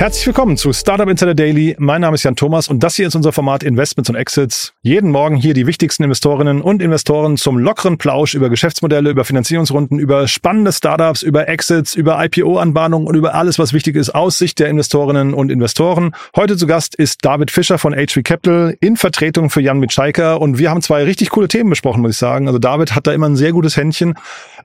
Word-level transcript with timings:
Herzlich 0.00 0.26
willkommen 0.28 0.56
zu 0.56 0.72
Startup 0.72 1.06
Insider 1.06 1.34
Daily. 1.34 1.76
Mein 1.78 2.00
Name 2.00 2.14
ist 2.14 2.22
Jan 2.22 2.34
Thomas 2.34 2.68
und 2.68 2.82
das 2.82 2.96
hier 2.96 3.06
ist 3.06 3.14
unser 3.16 3.32
Format 3.32 3.62
Investments 3.62 4.08
und 4.08 4.16
Exits. 4.16 4.72
Jeden 4.80 5.10
Morgen 5.10 5.36
hier 5.36 5.52
die 5.52 5.66
wichtigsten 5.66 6.04
Investorinnen 6.04 6.62
und 6.62 6.80
Investoren 6.80 7.36
zum 7.36 7.58
lockeren 7.58 7.98
Plausch 7.98 8.32
über 8.32 8.48
Geschäftsmodelle, 8.48 9.10
über 9.10 9.26
Finanzierungsrunden, 9.26 9.98
über 9.98 10.26
spannende 10.26 10.72
Startups, 10.72 11.22
über 11.22 11.50
Exits, 11.50 11.94
über 11.94 12.18
IPO-Anbahnung 12.24 13.06
und 13.06 13.14
über 13.14 13.34
alles, 13.34 13.58
was 13.58 13.74
wichtig 13.74 13.94
ist 13.94 14.14
aus 14.14 14.38
Sicht 14.38 14.58
der 14.58 14.70
Investorinnen 14.70 15.34
und 15.34 15.52
Investoren. 15.52 16.14
Heute 16.34 16.56
zu 16.56 16.66
Gast 16.66 16.94
ist 16.94 17.22
David 17.22 17.50
Fischer 17.50 17.76
von 17.76 17.92
HV 17.92 18.22
Capital 18.24 18.74
in 18.80 18.96
Vertretung 18.96 19.50
für 19.50 19.60
Jan 19.60 19.80
Mitschaiker 19.80 20.40
und 20.40 20.58
wir 20.58 20.70
haben 20.70 20.80
zwei 20.80 21.04
richtig 21.04 21.28
coole 21.28 21.48
Themen 21.48 21.68
besprochen, 21.68 22.00
muss 22.00 22.12
ich 22.12 22.16
sagen. 22.16 22.46
Also 22.46 22.58
David 22.58 22.94
hat 22.94 23.06
da 23.06 23.12
immer 23.12 23.28
ein 23.28 23.36
sehr 23.36 23.52
gutes 23.52 23.76
Händchen. 23.76 24.14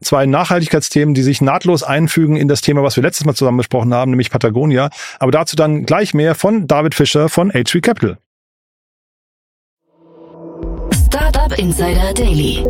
Zwei 0.02 0.26
Nachhaltigkeitsthemen, 0.26 1.14
die 1.14 1.24
sich 1.24 1.42
nahtlos 1.42 1.84
einfügen 1.84 2.36
in 2.36 2.48
das 2.48 2.62
Thema, 2.62 2.84
was 2.84 2.96
wir 2.96 3.04
letztes 3.04 3.26
Mal 3.26 3.36
zusammen 3.36 3.58
besprochen 3.58 3.94
haben, 3.94 4.12
nämlich 4.12 4.30
Patagonia. 4.30 4.90
Aber 5.20 5.32
dazu 5.32 5.56
dann 5.56 5.86
gleich 5.86 6.14
mehr 6.14 6.36
von 6.36 6.68
David 6.68 6.96
Fischer 6.96 7.30
von 7.30 7.52
HV 7.52 7.82
Capital. 7.82 8.18
Startup 11.08 11.58
Insider 11.58 12.14
Daily. 12.14 12.66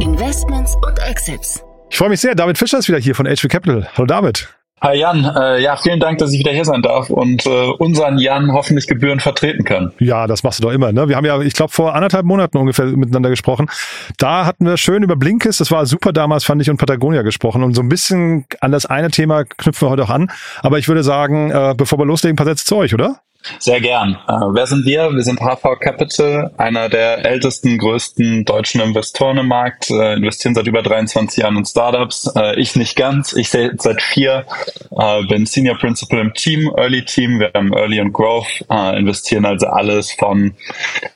Investments 0.00 0.74
und 0.86 0.98
Exits. 1.08 1.62
Ich 1.90 1.98
freue 1.98 2.08
mich 2.08 2.20
sehr. 2.20 2.34
David 2.34 2.56
Fischer 2.56 2.78
ist 2.78 2.88
wieder 2.88 2.98
hier 2.98 3.14
von 3.14 3.26
HV 3.26 3.48
Capital. 3.48 3.88
Hallo 3.94 4.06
David. 4.06 4.48
Hi 4.82 4.98
Jan, 4.98 5.24
äh, 5.24 5.62
ja, 5.62 5.76
vielen 5.76 6.00
Dank, 6.00 6.18
dass 6.18 6.32
ich 6.32 6.40
wieder 6.40 6.50
hier 6.50 6.64
sein 6.64 6.82
darf 6.82 7.08
und 7.08 7.46
äh, 7.46 7.66
unseren 7.78 8.18
Jan 8.18 8.52
hoffentlich 8.52 8.88
gebührend 8.88 9.22
vertreten 9.22 9.62
kann. 9.62 9.92
Ja, 10.00 10.26
das 10.26 10.42
machst 10.42 10.58
du 10.58 10.64
doch 10.64 10.72
immer. 10.72 10.90
Ne? 10.90 11.08
Wir 11.08 11.14
haben 11.14 11.24
ja, 11.24 11.40
ich 11.40 11.54
glaube, 11.54 11.72
vor 11.72 11.94
anderthalb 11.94 12.26
Monaten 12.26 12.58
ungefähr 12.58 12.86
miteinander 12.86 13.30
gesprochen. 13.30 13.70
Da 14.18 14.44
hatten 14.44 14.66
wir 14.66 14.76
schön 14.76 15.04
über 15.04 15.14
Blinkist, 15.14 15.60
das 15.60 15.70
war 15.70 15.86
super 15.86 16.12
damals, 16.12 16.42
fand 16.42 16.62
ich, 16.62 16.68
und 16.68 16.78
Patagonia 16.78 17.22
gesprochen. 17.22 17.62
Und 17.62 17.74
so 17.74 17.80
ein 17.80 17.88
bisschen 17.88 18.44
an 18.60 18.72
das 18.72 18.84
eine 18.84 19.12
Thema 19.12 19.44
knüpfen 19.44 19.86
wir 19.86 19.90
heute 19.92 20.02
auch 20.02 20.10
an. 20.10 20.32
Aber 20.62 20.80
ich 20.80 20.88
würde 20.88 21.04
sagen, 21.04 21.52
äh, 21.52 21.74
bevor 21.76 22.00
wir 22.00 22.04
loslegen, 22.04 22.34
ein 22.34 22.36
paar 22.36 22.46
Sätze 22.46 22.64
zu 22.64 22.74
euch, 22.74 22.92
oder? 22.92 23.20
Sehr 23.58 23.80
gern. 23.80 24.18
Äh, 24.28 24.32
wer 24.32 24.66
sind 24.66 24.86
wir? 24.86 25.10
Wir 25.12 25.22
sind 25.22 25.40
HV 25.40 25.78
Capital, 25.80 26.52
einer 26.56 26.88
der 26.88 27.24
ältesten, 27.24 27.78
größten 27.78 28.44
deutschen 28.44 28.80
Investoren 28.80 29.38
im 29.38 29.48
Markt, 29.48 29.90
äh, 29.90 30.14
investieren 30.14 30.54
seit 30.54 30.66
über 30.66 30.82
23 30.82 31.42
Jahren 31.42 31.56
in 31.56 31.64
Startups. 31.64 32.32
Äh, 32.36 32.60
ich 32.60 32.76
nicht 32.76 32.96
ganz, 32.96 33.32
ich 33.32 33.50
seit 33.50 34.00
vier, 34.00 34.46
äh, 34.96 35.24
bin 35.24 35.46
Senior 35.46 35.76
Principal 35.76 36.20
im 36.20 36.34
Team, 36.34 36.72
Early 36.76 37.04
Team, 37.04 37.40
wir 37.40 37.50
haben 37.54 37.72
Early 37.72 38.00
und 38.00 38.12
Growth, 38.12 38.64
äh, 38.70 38.98
investieren 38.98 39.44
also 39.44 39.66
alles 39.66 40.12
von 40.12 40.54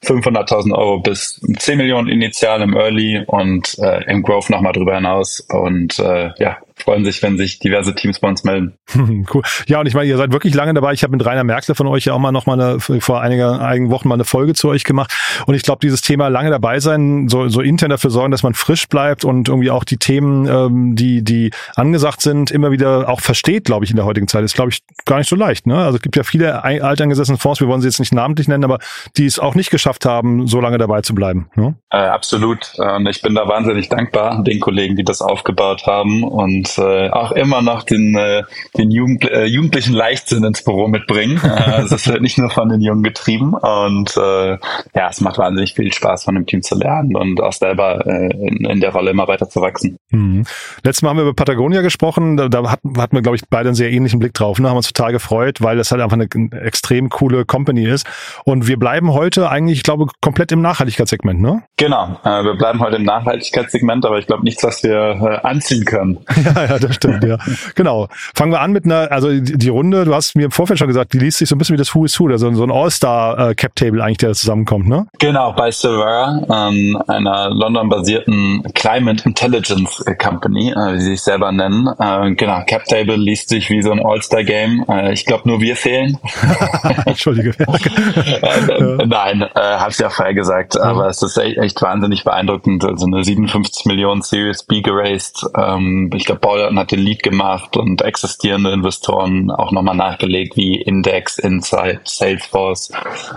500.000 0.04 0.76
Euro 0.76 0.98
bis 1.00 1.40
10 1.58 1.78
Millionen 1.78 2.08
initial 2.08 2.62
im 2.62 2.74
Early 2.74 3.22
und 3.26 3.78
äh, 3.78 4.04
im 4.10 4.22
Growth 4.22 4.50
nochmal 4.50 4.72
drüber 4.72 4.96
hinaus 4.96 5.40
und 5.48 5.98
ja, 6.38 6.58
freuen 6.78 7.04
sich, 7.04 7.22
wenn 7.22 7.36
sich 7.38 7.58
diverse 7.58 7.94
Teams 7.94 8.20
bei 8.20 8.28
uns 8.28 8.44
melden. 8.44 8.74
cool. 9.34 9.42
Ja, 9.66 9.80
und 9.80 9.86
ich 9.86 9.94
meine, 9.94 10.08
ihr 10.08 10.16
seid 10.16 10.32
wirklich 10.32 10.54
lange 10.54 10.74
dabei. 10.74 10.92
Ich 10.92 11.02
habe 11.02 11.16
mit 11.16 11.24
Rainer 11.24 11.44
Merkle 11.44 11.74
von 11.74 11.86
euch 11.86 12.04
ja 12.04 12.12
auch 12.12 12.18
mal 12.18 12.32
noch 12.32 12.46
mal 12.46 12.60
eine, 12.60 12.80
vor 12.80 13.22
einiger, 13.22 13.60
einigen 13.60 13.90
Wochen 13.90 14.08
mal 14.08 14.14
eine 14.14 14.24
Folge 14.24 14.52
zu 14.54 14.68
euch 14.68 14.84
gemacht. 14.84 15.12
Und 15.46 15.54
ich 15.54 15.62
glaube, 15.62 15.78
dieses 15.82 16.02
Thema 16.02 16.28
lange 16.28 16.50
dabei 16.50 16.78
sein, 16.80 17.28
so, 17.28 17.48
so 17.48 17.62
intern 17.62 17.90
dafür 17.90 18.10
sorgen, 18.10 18.30
dass 18.30 18.42
man 18.42 18.54
frisch 18.54 18.88
bleibt 18.88 19.24
und 19.24 19.48
irgendwie 19.48 19.70
auch 19.70 19.84
die 19.84 19.96
Themen, 19.96 20.46
ähm, 20.46 20.96
die, 20.96 21.22
die 21.22 21.50
angesagt 21.74 22.20
sind, 22.20 22.50
immer 22.50 22.70
wieder 22.70 23.08
auch 23.08 23.20
versteht, 23.20 23.64
glaube 23.64 23.84
ich, 23.84 23.90
in 23.90 23.96
der 23.96 24.04
heutigen 24.04 24.28
Zeit, 24.28 24.44
ist, 24.44 24.54
glaube 24.54 24.70
ich, 24.70 24.82
gar 25.06 25.18
nicht 25.18 25.28
so 25.28 25.36
leicht. 25.36 25.66
Ne? 25.66 25.78
Also 25.78 25.96
es 25.96 26.02
gibt 26.02 26.16
ja 26.16 26.24
viele 26.24 26.62
alteingesessene 26.62 27.38
Fonds, 27.38 27.60
wir 27.60 27.68
wollen 27.68 27.80
sie 27.80 27.88
jetzt 27.88 28.00
nicht 28.00 28.12
namentlich 28.12 28.48
nennen, 28.48 28.64
aber 28.64 28.78
die 29.16 29.24
es 29.24 29.38
auch 29.38 29.54
nicht 29.54 29.70
geschafft 29.70 30.04
haben, 30.04 30.46
so 30.46 30.60
lange 30.60 30.76
dabei 30.76 31.00
zu 31.00 31.14
bleiben. 31.14 31.48
Ne? 31.54 31.74
Äh, 31.90 31.96
absolut. 31.96 32.74
Und 32.78 33.06
ich 33.06 33.22
bin 33.22 33.34
da 33.34 33.48
wahnsinnig 33.48 33.88
dankbar 33.88 34.42
den 34.42 34.60
Kollegen, 34.60 34.94
die 34.96 35.04
das 35.04 35.22
aufgebaut 35.22 35.86
haben 35.86 36.22
und 36.22 36.65
und 36.66 36.78
äh, 36.78 37.10
auch 37.10 37.32
immer 37.32 37.62
noch 37.62 37.82
den, 37.82 38.16
äh, 38.16 38.42
den 38.76 38.90
Jugend, 38.90 39.28
äh, 39.30 39.44
jugendlichen 39.44 39.94
Leichtsinn 39.94 40.44
ins 40.44 40.62
Büro 40.62 40.88
mitbringen. 40.88 41.40
Äh, 41.56 41.82
es 41.82 41.92
ist 41.92 42.20
nicht 42.20 42.38
nur 42.38 42.50
von 42.50 42.68
den 42.68 42.80
Jungen 42.80 43.02
getrieben 43.02 43.54
und 43.54 44.14
äh, 44.16 44.58
ja, 44.94 45.08
es 45.08 45.20
macht 45.20 45.38
wahnsinnig 45.38 45.74
viel 45.74 45.92
Spaß, 45.92 46.24
von 46.24 46.34
dem 46.34 46.44
Team 46.44 46.60
zu 46.60 46.76
lernen 46.76 47.16
und 47.16 47.40
auch 47.40 47.52
selber 47.52 48.04
äh, 48.04 48.26
in, 48.46 48.64
in 48.64 48.80
der 48.80 48.92
Rolle 48.92 49.12
immer 49.12 49.26
weiter 49.26 49.48
zu 49.48 49.60
wachsen. 49.60 49.96
Mhm. 50.10 50.44
Letztes 50.82 51.02
Mal 51.02 51.10
haben 51.10 51.16
wir 51.16 51.22
über 51.22 51.34
Patagonia 51.34 51.80
gesprochen, 51.80 52.36
da, 52.36 52.48
da 52.48 52.70
hatten, 52.70 52.98
hatten 52.98 53.16
wir, 53.16 53.22
glaube 53.22 53.36
ich, 53.36 53.42
beide 53.48 53.68
einen 53.68 53.76
sehr 53.76 53.90
ähnlichen 53.90 54.18
Blick 54.18 54.34
drauf, 54.34 54.58
ne? 54.58 54.68
haben 54.68 54.76
uns 54.76 54.92
total 54.92 55.12
gefreut, 55.12 55.62
weil 55.62 55.76
das 55.76 55.90
halt 55.92 56.02
einfach 56.02 56.18
eine 56.18 56.28
extrem 56.60 57.08
coole 57.08 57.44
Company 57.46 57.86
ist 57.86 58.06
und 58.44 58.66
wir 58.66 58.78
bleiben 58.78 59.12
heute 59.12 59.48
eigentlich, 59.48 59.78
ich 59.78 59.84
glaube, 59.84 60.06
komplett 60.20 60.52
im 60.52 60.60
Nachhaltigkeitssegment, 60.60 61.40
ne? 61.40 61.62
Genau, 61.78 62.18
äh, 62.24 62.44
wir 62.44 62.54
bleiben 62.54 62.80
heute 62.80 62.96
im 62.96 63.04
Nachhaltigkeitssegment, 63.04 64.04
aber 64.04 64.18
ich 64.18 64.26
glaube 64.26 64.44
nichts, 64.44 64.62
was 64.62 64.82
wir 64.82 65.40
äh, 65.42 65.46
anziehen 65.46 65.84
können. 65.84 66.18
Ja, 66.44 66.55
ja, 66.64 66.78
das 66.78 66.94
stimmt, 66.94 67.24
ja. 67.24 67.38
Genau. 67.74 68.08
Fangen 68.34 68.52
wir 68.52 68.60
an 68.60 68.72
mit 68.72 68.84
einer, 68.84 69.10
also 69.10 69.28
die, 69.30 69.56
die, 69.56 69.68
Runde, 69.68 70.04
du 70.04 70.14
hast 70.14 70.36
mir 70.36 70.46
im 70.46 70.50
Vorfeld 70.50 70.78
schon 70.78 70.88
gesagt, 70.88 71.12
die 71.12 71.18
liest 71.18 71.38
sich 71.38 71.48
so 71.48 71.54
ein 71.54 71.58
bisschen 71.58 71.74
wie 71.74 71.78
das 71.78 71.94
Who 71.94 72.04
is 72.04 72.18
Who, 72.18 72.28
also 72.28 72.52
so 72.54 72.64
ein 72.64 72.70
All-Star-Cap-Table 72.70 74.02
eigentlich, 74.02 74.18
der 74.18 74.32
zusammenkommt, 74.32 74.88
ne? 74.88 75.06
Genau, 75.18 75.52
bei 75.52 75.70
Silvera, 75.70 76.42
ähm, 76.50 77.00
einer 77.06 77.50
London-basierten 77.50 78.64
Climate 78.74 79.24
Intelligence 79.24 80.04
Company, 80.18 80.70
äh, 80.70 80.94
wie 80.94 81.00
sie 81.00 81.10
sich 81.10 81.22
selber 81.22 81.52
nennen. 81.52 81.88
Äh, 81.98 82.32
genau, 82.32 82.62
Cap-Table 82.66 83.16
liest 83.16 83.48
sich 83.48 83.70
wie 83.70 83.82
so 83.82 83.92
ein 83.92 84.04
All-Star-Game. 84.04 84.84
Äh, 84.88 85.12
ich 85.12 85.26
glaube, 85.26 85.48
nur 85.48 85.60
wir 85.60 85.76
fehlen. 85.76 86.18
Entschuldige. 87.06 87.50
äh, 87.58 89.06
nein, 89.06 89.42
äh, 89.42 89.48
habe 89.54 89.90
ich 89.90 89.98
ja 89.98 90.10
vorher 90.10 90.34
gesagt, 90.34 90.78
aber 90.78 91.08
es 91.08 91.22
ist 91.22 91.36
echt, 91.36 91.58
echt 91.58 91.82
wahnsinnig 91.82 92.24
beeindruckend. 92.24 92.84
Also 92.84 93.06
eine 93.06 93.24
57 93.24 93.86
Millionen 93.86 94.22
Series 94.22 94.62
B 94.62 94.82
geraced. 94.82 95.46
Ähm, 95.56 96.10
ich 96.14 96.24
glaube, 96.24 96.40
Paul 96.46 96.76
hat 96.76 96.92
den 96.92 97.00
Lead 97.00 97.24
gemacht 97.24 97.76
und 97.76 98.02
existierende 98.02 98.70
Investoren 98.70 99.50
auch 99.50 99.72
nochmal 99.72 99.96
nachgelegt, 99.96 100.56
wie 100.56 100.80
Index, 100.80 101.38
Insight, 101.38 102.02
Salesforce 102.04 102.92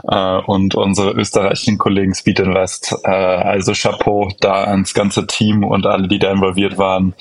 äh, 0.08 0.38
und 0.46 0.76
unsere 0.76 1.14
österreichischen 1.14 1.80
Kollegen 1.80 2.14
Speed 2.14 2.40
Invest. 2.40 2.96
Äh, 3.04 3.10
also 3.10 3.74
Chapeau 3.74 4.30
da 4.42 4.66
ans 4.66 4.94
ganze 4.94 5.26
Team 5.26 5.64
und 5.64 5.88
alle, 5.88 6.08
die 6.08 6.20
da 6.20 6.32
involviert 6.32 6.78
waren 6.78 7.16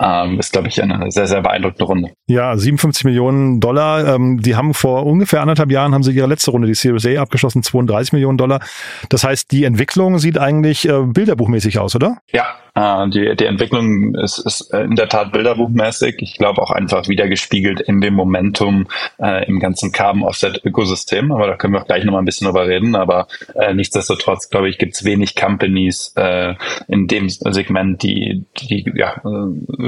ähm, 0.00 0.40
ist, 0.40 0.52
glaube 0.52 0.68
ich, 0.68 0.82
eine 0.82 1.10
sehr, 1.10 1.26
sehr 1.26 1.42
beeindruckende 1.42 1.84
Runde. 1.84 2.10
Ja, 2.26 2.56
57 2.56 3.04
Millionen 3.04 3.60
Dollar. 3.60 4.14
Ähm, 4.14 4.40
die 4.40 4.56
haben 4.56 4.74
vor 4.74 5.06
ungefähr 5.06 5.40
anderthalb 5.40 5.70
Jahren 5.70 5.94
haben 5.94 6.02
sie 6.02 6.12
ihre 6.12 6.26
letzte 6.26 6.50
Runde, 6.50 6.66
die 6.66 6.74
Series 6.74 7.06
A, 7.06 7.22
abgeschlossen, 7.22 7.62
32 7.62 8.12
Millionen 8.12 8.36
Dollar. 8.38 8.60
Das 9.08 9.24
heißt, 9.24 9.52
die 9.52 9.64
Entwicklung 9.64 10.18
sieht 10.18 10.38
eigentlich 10.38 10.88
äh, 10.88 11.02
bilderbuchmäßig 11.02 11.78
aus, 11.78 11.94
oder? 11.94 12.18
Ja, 12.32 12.56
äh, 12.74 13.08
die, 13.08 13.36
die 13.36 13.46
Entwicklung 13.46 14.14
ist, 14.14 14.38
ist 14.38 14.72
in 14.72 14.96
der 14.96 15.08
Tat 15.08 15.32
bilderbuchmäßig. 15.32 16.16
Ich 16.18 16.34
glaube 16.34 16.62
auch 16.62 16.70
einfach 16.70 17.08
wieder 17.08 17.28
gespiegelt 17.28 17.80
in 17.80 18.00
dem 18.00 18.14
Momentum 18.14 18.88
äh, 19.20 19.46
im 19.46 19.60
ganzen 19.60 19.92
Carbon 19.92 20.22
Offset 20.22 20.64
Ökosystem. 20.64 21.30
Aber 21.32 21.46
da 21.46 21.56
können 21.56 21.74
wir 21.74 21.82
auch 21.82 21.86
gleich 21.86 22.04
nochmal 22.04 22.22
ein 22.22 22.24
bisschen 22.24 22.46
drüber 22.46 22.66
reden. 22.66 22.96
Aber 22.96 23.28
äh, 23.54 23.74
nichtsdestotrotz, 23.74 24.50
glaube 24.50 24.68
ich, 24.68 24.78
gibt 24.78 24.94
es 24.94 25.04
wenig 25.04 25.36
Companies 25.36 26.12
äh, 26.16 26.54
in 26.88 27.06
dem 27.06 27.28
Segment, 27.28 28.02
die, 28.02 28.44
die 28.58 28.90
ja, 28.94 29.20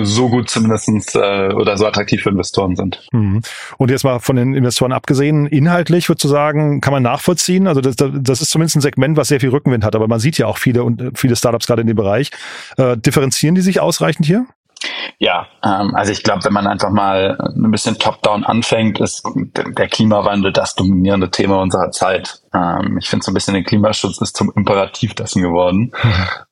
so 0.03 0.29
gut 0.29 0.49
zumindestens 0.49 1.15
äh, 1.15 1.53
oder 1.55 1.77
so 1.77 1.87
attraktiv 1.87 2.23
für 2.23 2.31
Investoren 2.31 2.77
sind. 2.77 3.07
Mhm. 3.13 3.43
Und 3.79 3.91
jetzt 3.91 4.05
mal 4.05 4.21
von 4.21 4.37
den 4.37 4.55
Investoren 4.55 4.93
abgesehen, 4.93 5.47
inhaltlich 5.47 6.09
würde 6.09 6.21
ich 6.23 6.31
sagen, 6.31 6.81
kann 6.81 6.93
man 6.93 7.03
nachvollziehen. 7.03 7.67
Also 7.67 7.81
das, 7.81 7.97
das 7.97 8.41
ist 8.41 8.51
zumindest 8.51 8.77
ein 8.77 8.81
Segment, 8.81 9.17
was 9.17 9.29
sehr 9.29 9.41
viel 9.41 9.51
Rückenwind 9.51 9.85
hat. 9.85 9.97
Aber 9.97 10.07
man 10.07 10.21
sieht 10.21 10.39
ja 10.39 10.47
auch 10.47 10.59
viele 10.59 10.85
und 10.85 11.19
viele 11.19 11.35
Startups 11.35 11.67
gerade 11.67 11.83
in 11.83 11.89
dem 11.89 11.97
Bereich. 11.97 12.31
Äh, 12.77 12.97
differenzieren 12.97 13.55
die 13.55 13.63
sich 13.63 13.81
ausreichend 13.81 14.27
hier? 14.27 14.47
Ja, 15.19 15.47
ähm, 15.65 15.95
also 15.95 16.13
ich 16.13 16.23
glaube, 16.23 16.45
wenn 16.45 16.53
man 16.53 16.67
einfach 16.67 16.91
mal 16.91 17.39
ein 17.41 17.71
bisschen 17.71 17.99
top-down 17.99 18.45
anfängt, 18.45 19.01
ist 19.01 19.27
der 19.55 19.89
Klimawandel 19.89 20.53
das 20.53 20.75
dominierende 20.75 21.31
Thema 21.31 21.63
unserer 21.63 21.91
Zeit. 21.91 22.43
Ähm, 22.53 22.99
ich 22.99 23.09
finde 23.09 23.25
so 23.25 23.31
ein 23.31 23.35
bisschen, 23.35 23.55
der 23.55 23.65
Klimaschutz 23.65 24.21
ist 24.21 24.37
zum 24.37 24.53
Imperativ 24.55 25.15
dessen 25.15 25.43
geworden. 25.43 25.93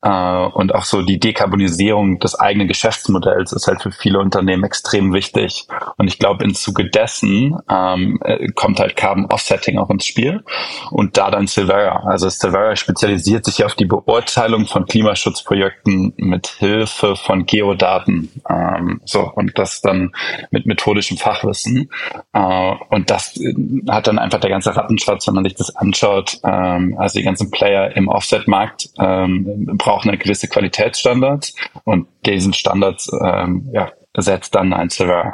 Äh, 0.06 0.46
und 0.52 0.74
auch 0.74 0.84
so 0.84 1.00
die 1.00 1.18
Dekarbonisierung 1.18 2.18
des 2.18 2.38
eigenen 2.38 2.68
Geschäftsmodells 2.68 3.52
ist 3.52 3.66
halt 3.66 3.80
für 3.80 3.90
viele 3.90 4.18
Unternehmen 4.18 4.62
extrem 4.62 5.14
wichtig. 5.14 5.66
Und 5.96 6.08
ich 6.08 6.18
glaube, 6.18 6.44
im 6.44 6.54
Zuge 6.54 6.90
dessen 6.90 7.56
ähm, 7.70 8.18
äh, 8.22 8.48
kommt 8.52 8.80
halt 8.80 8.96
Carbon 8.96 9.24
Offsetting 9.30 9.78
auch 9.78 9.88
ins 9.88 10.04
Spiel. 10.04 10.44
Und 10.90 11.16
da 11.16 11.30
dann 11.30 11.46
Silvera. 11.46 12.02
Also 12.06 12.28
Silvera 12.28 12.76
spezialisiert 12.76 13.46
sich 13.46 13.64
auf 13.64 13.74
die 13.76 13.86
Beurteilung 13.86 14.66
von 14.66 14.84
Klimaschutzprojekten 14.84 16.12
mit 16.18 16.48
Hilfe 16.48 17.16
von 17.16 17.46
Geodaten. 17.46 18.13
Ähm, 18.48 19.00
so, 19.04 19.30
und 19.34 19.58
das 19.58 19.80
dann 19.80 20.12
mit 20.50 20.66
methodischem 20.66 21.16
Fachwissen. 21.16 21.90
Äh, 22.32 22.74
und 22.90 23.10
das 23.10 23.36
äh, 23.36 23.54
hat 23.88 24.06
dann 24.06 24.18
einfach 24.18 24.40
der 24.40 24.50
ganze 24.50 24.74
Rattenschatz, 24.74 25.26
wenn 25.26 25.34
man 25.34 25.44
sich 25.44 25.54
das 25.54 25.74
anschaut. 25.76 26.38
Ähm, 26.44 26.96
also 26.98 27.18
die 27.18 27.24
ganzen 27.24 27.50
Player 27.50 27.96
im 27.96 28.08
Offset-Markt 28.08 28.90
ähm, 28.98 29.66
brauchen 29.78 30.08
eine 30.08 30.18
gewisse 30.18 30.48
Qualitätsstandards 30.48 31.54
und 31.84 32.06
diesen 32.26 32.52
Standards 32.52 33.10
ähm, 33.22 33.68
ja, 33.72 33.90
setzt 34.16 34.54
dann 34.54 34.72
ein 34.72 34.90
Silver. 34.90 35.32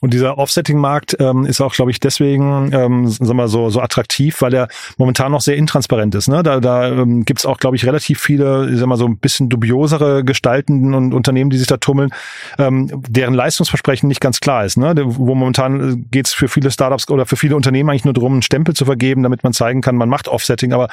Und 0.00 0.14
dieser 0.14 0.38
Offsetting-Markt 0.38 1.16
ähm, 1.20 1.44
ist 1.44 1.60
auch, 1.60 1.74
glaube 1.74 1.90
ich, 1.90 2.00
deswegen 2.00 2.72
ähm, 2.72 3.08
sagen 3.08 3.36
wir 3.36 3.48
so, 3.48 3.68
so 3.68 3.80
attraktiv, 3.80 4.40
weil 4.40 4.54
er 4.54 4.68
momentan 4.96 5.30
noch 5.30 5.42
sehr 5.42 5.56
intransparent 5.56 6.14
ist. 6.14 6.28
Ne? 6.28 6.42
Da, 6.42 6.60
da 6.60 6.88
ähm, 6.88 7.26
gibt 7.26 7.44
auch, 7.46 7.58
glaube 7.58 7.76
ich, 7.76 7.84
relativ 7.84 8.18
viele, 8.18 8.70
ich 8.70 8.78
sag 8.78 8.86
mal, 8.86 8.96
so 8.96 9.06
ein 9.06 9.18
bisschen 9.18 9.50
dubiosere 9.50 10.24
Gestalten 10.24 10.94
und 10.94 11.12
Unternehmen, 11.12 11.50
die 11.50 11.58
sich 11.58 11.66
da 11.66 11.76
tummeln, 11.76 12.10
ähm, 12.58 12.88
deren 13.08 13.34
Leistungsversprechen 13.34 14.08
nicht 14.08 14.22
ganz 14.22 14.40
klar 14.40 14.64
ist. 14.64 14.78
Ne? 14.78 14.94
Wo 15.04 15.34
momentan 15.34 15.92
äh, 15.92 15.96
geht 16.10 16.28
es 16.28 16.32
für 16.32 16.48
viele 16.48 16.70
Startups 16.70 17.10
oder 17.10 17.26
für 17.26 17.36
viele 17.36 17.54
Unternehmen 17.54 17.90
eigentlich 17.90 18.06
nur 18.06 18.14
darum, 18.14 18.32
einen 18.32 18.42
Stempel 18.42 18.74
zu 18.74 18.86
vergeben, 18.86 19.22
damit 19.22 19.44
man 19.44 19.52
zeigen 19.52 19.82
kann, 19.82 19.96
man 19.96 20.08
macht 20.08 20.28
Offsetting, 20.28 20.72
aber 20.72 20.88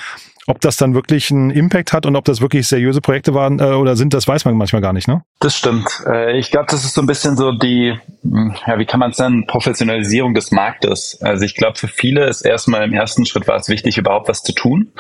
ob 0.48 0.62
das 0.62 0.78
dann 0.78 0.94
wirklich 0.94 1.30
einen 1.30 1.50
Impact 1.52 1.92
hat 1.92 2.06
und 2.06 2.16
ob 2.16 2.24
das 2.24 2.40
wirklich 2.40 2.68
seriöse 2.68 3.02
Projekte 3.02 3.34
waren 3.34 3.60
äh, 3.60 3.64
oder 3.64 3.98
sind, 3.98 4.14
das 4.14 4.28
weiß 4.28 4.46
man 4.46 4.56
manchmal 4.56 4.82
gar 4.82 4.94
nicht, 4.94 5.08
ne? 5.08 5.22
Das 5.40 5.56
stimmt. 5.56 5.88
Äh, 6.08 6.40
ich 6.40 6.52
glaube, 6.52 6.68
das 6.70 6.86
ist 6.86 6.94
so 6.94 7.02
ein 7.02 7.08
bisschen 7.08 7.36
so 7.36 7.52
die, 7.52 8.00
hm, 8.24 8.56
ja, 8.66 8.80
wie 8.80 8.86
kann 8.86 8.97
man 8.98 9.12
es 9.12 9.18
nennen, 9.18 9.48
Professionalisierung 9.48 10.34
des 10.34 10.52
Marktes. 10.52 11.20
Also 11.22 11.46
ich 11.46 11.56
glaube, 11.56 11.78
für 11.78 11.88
viele 11.88 12.26
ist 12.26 12.42
erstmal 12.42 12.84
im 12.84 12.94
ersten 12.94 13.26
Schritt 13.26 13.48
war 13.48 13.58
es 13.58 13.70
wichtig, 13.70 13.98
überhaupt 13.98 14.28
was 14.28 14.44
zu 14.44 14.54
tun. 14.54 14.92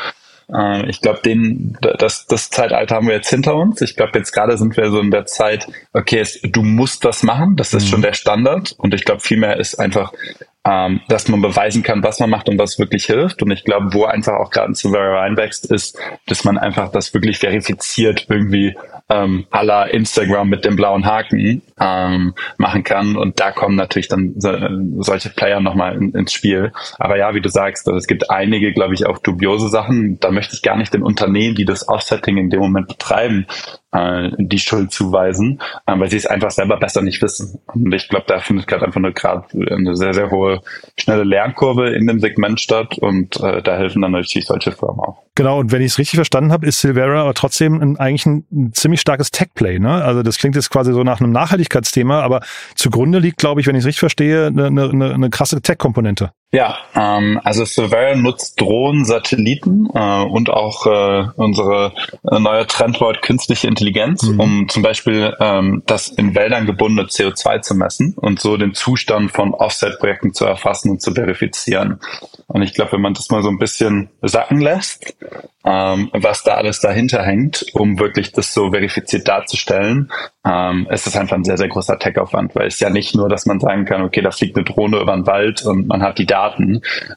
Äh, 0.53 0.89
ich 0.89 1.01
glaube, 1.01 1.19
den, 1.23 1.77
das, 1.81 2.25
das 2.27 2.49
Zeitalter 2.49 2.95
haben 2.95 3.07
wir 3.07 3.15
jetzt 3.15 3.29
hinter 3.29 3.55
uns. 3.55 3.81
Ich 3.81 3.95
glaube, 3.95 4.17
jetzt 4.17 4.31
gerade 4.31 4.57
sind 4.57 4.77
wir 4.77 4.89
so 4.89 4.99
in 4.99 5.11
der 5.11 5.25
Zeit, 5.25 5.67
okay, 5.93 6.19
es, 6.19 6.39
du 6.41 6.63
musst 6.63 7.05
das 7.05 7.23
machen, 7.23 7.55
das 7.55 7.73
ist 7.73 7.85
mhm. 7.85 7.89
schon 7.89 8.01
der 8.01 8.13
Standard. 8.13 8.73
Und 8.77 8.93
ich 8.93 9.05
glaube, 9.05 9.21
vielmehr 9.21 9.57
ist 9.57 9.79
einfach 9.79 10.13
ähm, 10.67 11.01
dass 11.07 11.27
man 11.29 11.41
beweisen 11.41 11.83
kann, 11.83 12.03
was 12.03 12.19
man 12.19 12.29
macht 12.29 12.49
und 12.49 12.59
was 12.59 12.77
wirklich 12.77 13.05
hilft. 13.05 13.41
Und 13.41 13.51
ich 13.51 13.63
glaube, 13.63 13.93
wo 13.93 14.05
einfach 14.05 14.33
auch 14.33 14.49
gerade 14.49 14.71
ein 14.71 14.75
Silver 14.75 14.99
reinwächst, 14.99 15.71
ist, 15.71 15.97
dass 16.25 16.43
man 16.43 16.57
einfach 16.57 16.91
das 16.91 17.13
wirklich 17.13 17.37
verifiziert 17.37 18.27
irgendwie 18.29 18.75
ähm, 19.09 19.47
aller 19.49 19.93
Instagram 19.93 20.49
mit 20.49 20.65
dem 20.65 20.75
blauen 20.75 21.05
Haken 21.05 21.61
ähm, 21.79 22.33
machen 22.57 22.83
kann. 22.83 23.15
Und 23.15 23.39
da 23.39 23.51
kommen 23.51 23.75
natürlich 23.75 24.07
dann 24.07 24.33
so, 24.37 24.49
äh, 24.49 24.69
solche 24.99 25.29
Player 25.29 25.59
nochmal 25.59 25.95
in, 25.95 26.11
ins 26.13 26.33
Spiel. 26.33 26.71
Aber 26.97 27.17
ja, 27.17 27.33
wie 27.33 27.41
du 27.41 27.49
sagst, 27.49 27.87
also 27.87 27.97
es 27.97 28.07
gibt 28.07 28.29
einige, 28.29 28.73
glaube 28.73 28.93
ich, 28.93 29.05
auch 29.05 29.19
dubiose 29.19 29.69
Sachen. 29.69 30.19
Da 30.19 30.31
möchte 30.31 30.55
ich 30.55 30.61
gar 30.61 30.77
nicht 30.77 30.93
den 30.93 31.03
Unternehmen, 31.03 31.55
die 31.55 31.65
das 31.65 31.87
Offsetting 31.87 32.37
in 32.37 32.49
dem 32.49 32.59
Moment 32.59 32.87
betreiben, 32.87 33.47
äh, 33.91 34.29
die 34.37 34.59
Schuld 34.59 34.91
zuweisen, 34.91 35.61
äh, 35.85 35.97
weil 35.97 36.09
sie 36.09 36.17
es 36.17 36.25
einfach 36.25 36.51
selber 36.51 36.77
besser 36.77 37.01
nicht 37.01 37.21
wissen. 37.21 37.59
Und 37.67 37.93
ich 37.93 38.09
glaube, 38.09 38.25
da 38.27 38.39
findet 38.39 38.67
gerade 38.67 38.85
einfach 38.85 38.97
eine, 38.97 39.13
grad 39.13 39.53
eine 39.53 39.95
sehr, 39.95 40.13
sehr 40.13 40.31
hohe, 40.31 40.61
schnelle 40.97 41.23
Lernkurve 41.23 41.89
in 41.89 42.07
dem 42.07 42.19
Segment 42.19 42.59
statt 42.59 42.97
und 42.97 43.39
äh, 43.41 43.61
da 43.61 43.77
helfen 43.77 44.01
dann 44.01 44.11
natürlich 44.11 44.47
solche 44.47 44.71
Firmen 44.71 44.99
auch. 44.99 45.23
Genau, 45.35 45.59
und 45.59 45.71
wenn 45.71 45.83
ich 45.83 45.91
es 45.91 45.99
richtig 45.99 46.15
verstanden 46.15 46.51
habe, 46.51 46.65
ist 46.65 46.79
Silvera 46.79 47.21
aber 47.21 47.35
trotzdem 47.35 47.79
ein, 47.79 47.97
eigentlich 47.97 48.25
ein, 48.25 48.45
ein 48.51 48.73
ziemlich 48.73 49.01
starkes 49.01 49.29
Tech-Play. 49.29 49.77
Ne? 49.77 50.03
Also 50.03 50.23
das 50.23 50.39
klingt 50.39 50.55
jetzt 50.55 50.71
quasi 50.71 50.91
so 50.91 51.03
nach 51.03 51.21
einem 51.21 51.31
Nachhaltigkeitsthema, 51.67 52.21
aber 52.21 52.41
zugrunde 52.75 53.19
liegt, 53.19 53.37
glaube 53.37 53.61
ich, 53.61 53.67
wenn 53.67 53.75
ich 53.75 53.81
es 53.81 53.87
richtig 53.87 53.99
verstehe, 53.99 54.47
eine, 54.47 54.67
eine, 54.67 55.13
eine 55.13 55.29
krasse 55.29 55.61
Tech-Komponente. 55.61 56.31
Ja, 56.53 56.77
ähm, 56.95 57.41
also 57.43 57.65
Surveyor 57.65 58.15
nutzt 58.15 58.61
Drohnen, 58.61 59.03
Satelliten 59.03 59.89
äh, 59.93 60.23
und 60.23 60.49
auch 60.49 60.85
äh, 60.85 61.27
unsere 61.35 61.91
äh, 62.23 62.39
neue 62.39 62.65
Trendwort 62.65 63.21
künstliche 63.21 63.67
Intelligenz, 63.67 64.23
mhm. 64.23 64.39
um 64.39 64.69
zum 64.69 64.81
Beispiel 64.81 65.35
ähm, 65.41 65.83
das 65.85 66.07
in 66.07 66.35
Wäldern 66.35 66.65
gebundene 66.65 67.09
CO2 67.09 67.61
zu 67.61 67.75
messen 67.75 68.13
und 68.15 68.39
so 68.39 68.55
den 68.55 68.73
Zustand 68.73 69.31
von 69.31 69.53
Offset-Projekten 69.53 70.33
zu 70.33 70.45
erfassen 70.45 70.91
und 70.91 71.01
zu 71.01 71.13
verifizieren. 71.13 71.99
Und 72.47 72.61
ich 72.61 72.73
glaube, 72.73 72.93
wenn 72.93 73.01
man 73.01 73.13
das 73.13 73.29
mal 73.29 73.43
so 73.43 73.49
ein 73.49 73.59
bisschen 73.59 74.09
sacken 74.21 74.61
lässt, 74.61 75.17
ähm, 75.65 76.09
was 76.13 76.43
da 76.43 76.53
alles 76.53 76.79
dahinter 76.79 77.23
hängt, 77.23 77.65
um 77.73 77.99
wirklich 77.99 78.31
das 78.31 78.53
so 78.53 78.71
verifiziert 78.71 79.27
darzustellen, 79.27 80.13
ähm, 80.45 80.87
ist 80.89 81.05
das 81.05 81.17
einfach 81.17 81.35
ein 81.35 81.43
sehr, 81.43 81.57
sehr 81.57 81.67
großer 81.67 81.99
Tech-Aufwand, 81.99 82.55
weil 82.55 82.67
es 82.67 82.79
ja 82.79 82.89
nicht 82.89 83.15
nur, 83.15 83.27
dass 83.27 83.45
man 83.45 83.59
sagen 83.59 83.83
kann, 83.83 84.01
okay, 84.01 84.21
da 84.21 84.31
fliegt 84.31 84.55
eine 84.55 84.63
Drohne 84.63 84.99
über 84.99 85.13
den 85.13 85.27
Wald 85.27 85.65
und 85.65 85.87
man 85.87 86.01
hat 86.01 86.19
die 86.19 86.25
Daten, 86.25 86.36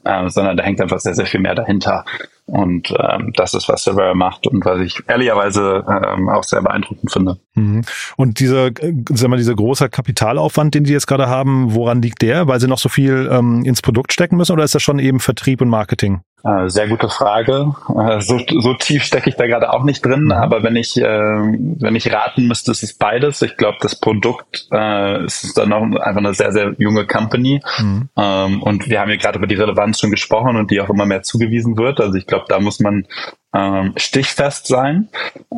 äh, 0.05 0.28
sondern 0.28 0.56
da 0.56 0.62
hängt 0.62 0.81
einfach 0.81 1.00
sehr, 1.00 1.14
sehr 1.14 1.26
viel 1.26 1.40
mehr 1.40 1.55
dahinter. 1.55 2.05
Und 2.46 2.93
ähm, 2.99 3.32
das 3.37 3.55
ist, 3.55 3.69
was 3.69 3.84
Silver 3.84 4.14
macht 4.14 4.46
und 4.49 4.64
was 4.64 4.81
ich 4.81 5.00
ehrlicherweise 5.06 5.84
ähm, 5.88 6.28
auch 6.28 6.43
sehr 6.43 6.61
beeindruckend 6.61 7.12
finde. 7.12 7.38
Mhm. 7.55 7.82
Und 8.17 8.40
dieser, 8.40 8.67
äh, 8.67 8.93
sagen 9.11 9.32
wir, 9.32 9.37
dieser 9.37 9.55
große 9.55 9.88
Kapitalaufwand, 9.88 10.75
den 10.75 10.82
die 10.82 10.93
jetzt 10.93 11.06
gerade 11.06 11.28
haben, 11.28 11.75
woran 11.75 12.02
liegt 12.02 12.22
der? 12.22 12.49
Weil 12.49 12.58
sie 12.58 12.67
noch 12.67 12.78
so 12.78 12.88
viel 12.88 13.28
ähm, 13.31 13.62
ins 13.64 13.82
Produkt 13.82 14.12
stecken 14.12 14.37
müssen 14.37 14.52
oder 14.52 14.64
ist 14.64 14.75
das 14.75 14.82
schon 14.82 14.99
eben 14.99 15.20
Vertrieb 15.20 15.61
und 15.61 15.69
Marketing? 15.69 16.22
Äh, 16.44 16.69
sehr 16.69 16.88
gute 16.88 17.08
Frage. 17.08 17.75
Äh, 17.96 18.20
so, 18.20 18.38
so 18.60 18.75
tief 18.75 19.04
stecke 19.04 19.31
ich 19.31 19.37
da 19.37 19.46
gerade 19.46 19.72
auch 19.72 19.84
nicht 19.84 20.04
drin, 20.04 20.25
mhm. 20.25 20.32
aber 20.32 20.62
wenn 20.62 20.76
ich, 20.76 20.96
äh, 20.96 21.04
wenn 21.04 21.96
ich 21.96 22.12
raten 22.12 22.46
müsste, 22.46 22.70
ist 22.70 22.82
es 22.82 22.94
beides. 22.94 23.42
Ich 23.42 23.56
glaube, 23.56 23.78
das 23.81 23.98
Produkt 23.98 24.69
äh, 24.72 25.25
ist 25.25 25.56
dann 25.58 25.70
noch 25.70 25.82
einfach 25.82 26.20
eine 26.20 26.34
sehr, 26.34 26.52
sehr 26.52 26.75
junge 26.78 27.06
Company. 27.06 27.60
Mhm. 27.78 28.08
Ähm, 28.16 28.62
und 28.62 28.88
wir 28.88 29.00
haben 29.00 29.10
ja 29.10 29.16
gerade 29.16 29.38
über 29.38 29.46
die 29.46 29.54
Relevanz 29.54 30.00
schon 30.00 30.10
gesprochen 30.10 30.56
und 30.56 30.70
die 30.70 30.81
auch 30.81 30.90
immer 30.90 31.06
mehr 31.06 31.22
zugewiesen 31.22 31.76
wird. 31.76 32.00
Also 32.00 32.14
ich 32.16 32.26
glaube, 32.26 32.46
da 32.48 32.60
muss 32.60 32.81
man 32.81 33.06
ähm, 33.55 33.94
stichfest 33.97 34.67
sein. 34.67 35.08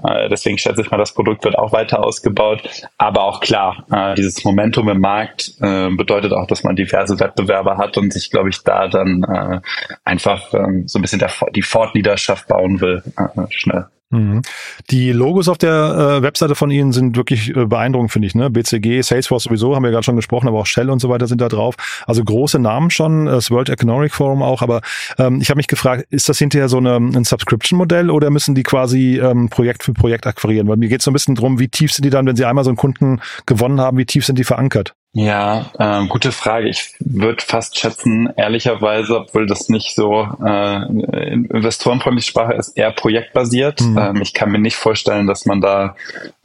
Äh, 0.04 0.28
deswegen 0.28 0.58
schätze 0.58 0.80
ich 0.82 0.90
mal, 0.90 0.96
das 0.96 1.12
Produkt 1.14 1.44
wird 1.44 1.58
auch 1.58 1.72
weiter 1.72 2.04
ausgebaut. 2.04 2.62
Aber 2.98 3.24
auch 3.24 3.40
klar, 3.40 3.86
äh, 3.90 4.14
dieses 4.14 4.44
Momentum 4.44 4.88
im 4.88 5.00
Markt 5.00 5.52
äh, 5.60 5.90
bedeutet 5.90 6.32
auch, 6.32 6.46
dass 6.46 6.64
man 6.64 6.76
diverse 6.76 7.18
Wettbewerber 7.20 7.76
hat 7.76 7.98
und 7.98 8.12
sich, 8.12 8.30
glaube 8.30 8.48
ich, 8.48 8.62
da 8.62 8.88
dann 8.88 9.22
äh, 9.24 9.60
einfach 10.04 10.54
ähm, 10.54 10.84
so 10.86 10.98
ein 10.98 11.02
bisschen 11.02 11.18
der, 11.18 11.30
die 11.54 11.62
Fortleaderschaft 11.62 12.48
bauen 12.48 12.80
will, 12.80 13.02
äh, 13.16 13.46
schnell. 13.50 13.86
Mhm. 14.12 14.42
Die 14.90 15.10
Logos 15.10 15.48
auf 15.48 15.58
der 15.58 16.18
äh, 16.18 16.22
Webseite 16.22 16.54
von 16.54 16.70
Ihnen 16.70 16.92
sind 16.92 17.16
wirklich 17.16 17.56
äh, 17.56 17.64
beeindruckend, 17.64 18.12
finde 18.12 18.28
ich. 18.28 18.34
Ne? 18.34 18.50
BCG, 18.50 19.00
Salesforce 19.00 19.44
sowieso, 19.44 19.74
haben 19.74 19.82
wir 19.82 19.90
gerade 19.90 20.04
schon 20.04 20.16
gesprochen, 20.16 20.48
aber 20.48 20.60
auch 20.60 20.66
Shell 20.66 20.90
und 20.90 21.00
so 21.00 21.08
weiter 21.08 21.26
sind 21.26 21.40
da 21.40 21.48
drauf. 21.48 21.76
Also 22.06 22.22
große 22.22 22.58
Namen 22.58 22.90
schon, 22.90 23.26
das 23.26 23.50
World 23.50 23.70
Economic 23.70 24.14
Forum 24.14 24.42
auch. 24.42 24.60
Aber 24.60 24.82
ähm, 25.18 25.40
ich 25.40 25.48
habe 25.48 25.56
mich 25.56 25.66
gefragt, 25.66 26.06
ist 26.10 26.28
das 26.28 26.38
hinterher 26.38 26.68
so 26.68 26.76
eine, 26.76 26.96
ein 26.96 27.24
Subscription-Modell 27.24 28.10
oder 28.10 28.28
müssen 28.30 28.54
die 28.54 28.62
quasi 28.62 29.18
ähm, 29.18 29.48
Projekt 29.48 29.82
für 29.82 29.94
Projekt 29.94 30.26
akquirieren? 30.26 30.68
Weil 30.68 30.76
mir 30.76 30.88
geht 30.88 31.00
es 31.00 31.04
so 31.04 31.10
ein 31.10 31.14
bisschen 31.14 31.34
drum, 31.34 31.58
wie 31.58 31.68
tief 31.68 31.92
sind 31.92 32.04
die 32.04 32.10
dann, 32.10 32.26
wenn 32.26 32.36
sie 32.36 32.44
einmal 32.44 32.64
so 32.64 32.70
einen 32.70 32.76
Kunden 32.76 33.20
gewonnen 33.46 33.80
haben, 33.80 33.96
wie 33.96 34.06
tief 34.06 34.26
sind 34.26 34.38
die 34.38 34.44
verankert? 34.44 34.94
Ja, 35.14 35.66
ähm, 35.78 36.08
gute 36.08 36.32
Frage. 36.32 36.70
Ich 36.70 36.94
würde 36.98 37.44
fast 37.44 37.78
schätzen, 37.78 38.32
ehrlicherweise, 38.34 39.18
obwohl 39.18 39.46
das 39.46 39.68
nicht 39.68 39.94
so 39.94 40.26
äh, 40.42 40.86
investorenfreundliche 40.86 42.30
Sprache 42.30 42.54
ist, 42.54 42.78
eher 42.78 42.92
projektbasiert. 42.92 43.82
Mhm. 43.82 43.98
Ähm, 43.98 44.22
ich 44.22 44.32
kann 44.32 44.50
mir 44.50 44.58
nicht 44.58 44.76
vorstellen, 44.76 45.26
dass 45.26 45.44
man 45.44 45.60
da 45.60 45.96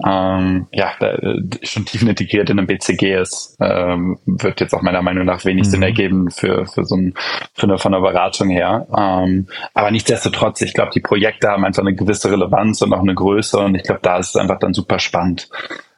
ähm, 0.06 0.68
ja 0.74 0.92
da, 1.00 1.14
äh, 1.14 1.44
schon 1.64 1.86
tiefen 1.86 2.10
integriert 2.10 2.50
in 2.50 2.60
einem 2.60 2.68
BCG 2.68 3.16
ist. 3.16 3.56
Ähm, 3.62 4.20
wird 4.26 4.60
jetzt 4.60 4.74
auch 4.74 4.82
meiner 4.82 5.02
Meinung 5.02 5.24
nach 5.24 5.46
wenig 5.46 5.68
mhm. 5.68 5.72
Sinn 5.72 5.84
ergeben 5.84 6.30
für 6.30 6.66
für 6.66 6.84
so 6.84 6.98
ein 6.98 7.14
für 7.54 7.68
eine 7.68 7.78
von 7.78 7.94
der 7.94 8.02
Beratung 8.02 8.50
her. 8.50 8.86
Ähm, 8.94 9.48
aber 9.76 9.92
nichtsdestotrotz, 9.92 10.60
ich 10.60 10.74
glaube, 10.74 10.92
die 10.94 11.00
Projekte 11.00 11.48
haben 11.48 11.64
einfach 11.64 11.84
eine 11.84 11.96
gewisse 11.96 12.30
Relevanz 12.30 12.82
und 12.82 12.92
auch 12.92 13.00
eine 13.00 13.16
Größe 13.16 13.60
und 13.60 13.76
ich 13.76 13.84
glaube, 13.84 14.02
da 14.04 14.18
ist 14.18 14.30
es 14.30 14.36
einfach 14.36 14.60
dann 14.60 14.74
super 14.74 15.00
spannend. 15.00 15.48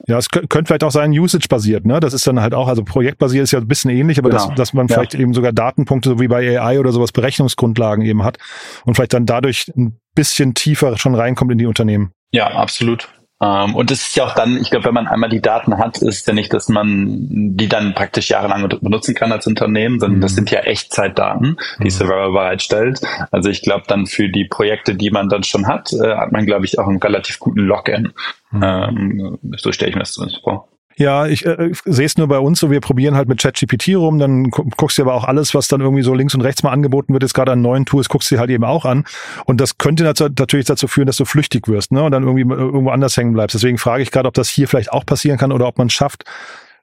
Ja, 0.09 0.17
es 0.17 0.29
könnte 0.29 0.65
vielleicht 0.65 0.83
auch 0.83 0.91
sein, 0.91 1.11
Usage-basiert, 1.11 1.85
ne? 1.85 1.99
Das 1.99 2.13
ist 2.13 2.25
dann 2.25 2.39
halt 2.39 2.55
auch, 2.55 2.67
also 2.67 2.83
projektbasiert 2.83 3.43
ist 3.43 3.51
ja 3.51 3.59
ein 3.59 3.67
bisschen 3.67 3.91
ähnlich, 3.91 4.17
aber 4.17 4.29
genau. 4.29 4.47
dass, 4.47 4.55
dass 4.55 4.73
man 4.73 4.89
vielleicht 4.89 5.13
ja. 5.13 5.19
eben 5.19 5.35
sogar 5.35 5.53
Datenpunkte, 5.53 6.09
so 6.09 6.19
wie 6.19 6.27
bei 6.27 6.59
AI 6.59 6.79
oder 6.79 6.91
sowas, 6.91 7.11
Berechnungsgrundlagen 7.11 8.03
eben 8.03 8.23
hat 8.23 8.39
und 8.85 8.95
vielleicht 8.95 9.13
dann 9.13 9.27
dadurch 9.27 9.71
ein 9.77 9.99
bisschen 10.15 10.55
tiefer 10.55 10.97
schon 10.97 11.13
reinkommt 11.13 11.51
in 11.51 11.59
die 11.59 11.67
Unternehmen. 11.67 12.11
Ja, 12.31 12.47
absolut. 12.47 13.07
Ähm, 13.41 13.75
und 13.75 13.89
es 13.89 14.07
ist 14.07 14.15
ja 14.17 14.25
auch 14.25 14.35
dann, 14.35 14.57
ich 14.57 14.69
glaube, 14.69 14.85
wenn 14.85 14.93
man 14.93 15.07
einmal 15.07 15.29
die 15.29 15.41
Daten 15.41 15.77
hat, 15.77 15.99
ist 15.99 16.27
ja 16.27 16.33
nicht, 16.33 16.53
dass 16.53 16.67
man 16.67 17.27
die 17.55 17.69
dann 17.69 17.95
praktisch 17.95 18.29
jahrelang 18.29 18.67
benutzen 18.81 19.15
kann 19.15 19.31
als 19.31 19.47
Unternehmen, 19.47 19.99
sondern 19.99 20.17
mhm. 20.17 20.21
das 20.21 20.35
sind 20.35 20.51
ja 20.51 20.59
Echtzeitdaten, 20.59 21.57
die 21.79 21.85
mhm. 21.85 21.89
Server 21.89 22.31
bereitstellt. 22.31 22.99
Also 23.31 23.49
ich 23.49 23.61
glaube 23.61 23.85
dann 23.87 24.07
für 24.07 24.29
die 24.29 24.45
Projekte, 24.45 24.95
die 24.95 25.09
man 25.09 25.29
dann 25.29 25.43
schon 25.43 25.67
hat, 25.67 25.93
äh, 25.93 26.15
hat 26.15 26.31
man, 26.31 26.45
glaube 26.45 26.65
ich, 26.65 26.79
auch 26.79 26.87
einen 26.87 26.99
relativ 26.99 27.39
guten 27.39 27.61
Login. 27.61 28.11
Mhm. 28.51 28.63
Ähm, 28.63 29.39
so 29.57 29.71
stelle 29.71 29.89
ich 29.89 29.95
mir 29.95 30.01
das 30.01 30.13
zumindest 30.13 30.43
vor. 30.43 30.67
Ja, 30.99 31.27
ich 31.27 31.45
äh, 31.45 31.71
sehe 31.85 32.05
es 32.05 32.17
nur 32.17 32.27
bei 32.27 32.39
uns 32.39 32.59
so, 32.59 32.69
wir 32.69 32.81
probieren 32.81 33.15
halt 33.15 33.29
mit 33.29 33.39
ChatGPT 33.39 33.95
rum, 33.95 34.19
dann 34.19 34.49
guckst 34.49 34.97
du 34.97 35.03
aber 35.03 35.13
auch 35.13 35.23
alles, 35.23 35.55
was 35.55 35.69
dann 35.69 35.79
irgendwie 35.79 36.03
so 36.03 36.13
links 36.13 36.35
und 36.35 36.41
rechts 36.41 36.61
mal 36.61 36.71
angeboten 36.71 37.13
wird, 37.13 37.23
jetzt 37.23 37.33
gerade 37.33 37.53
an 37.53 37.61
neuen 37.61 37.85
Tools, 37.85 38.09
guckst 38.09 38.29
du 38.31 38.37
halt 38.37 38.49
eben 38.49 38.65
auch 38.65 38.83
an. 38.83 39.05
Und 39.45 39.61
das 39.61 39.77
könnte 39.77 40.03
natürlich 40.03 40.65
dazu 40.65 40.89
führen, 40.89 41.07
dass 41.07 41.15
du 41.15 41.23
flüchtig 41.23 41.69
wirst, 41.69 41.93
ne? 41.93 42.03
Und 42.03 42.11
dann 42.11 42.23
irgendwie 42.23 42.41
irgendwo 42.53 42.89
anders 42.89 43.15
hängen 43.15 43.31
bleibst. 43.31 43.53
Deswegen 43.55 43.77
frage 43.77 44.03
ich 44.03 44.11
gerade, 44.11 44.27
ob 44.27 44.33
das 44.33 44.49
hier 44.49 44.67
vielleicht 44.67 44.91
auch 44.91 45.05
passieren 45.05 45.37
kann 45.37 45.53
oder 45.53 45.67
ob 45.67 45.77
man 45.77 45.89
schafft, 45.89 46.25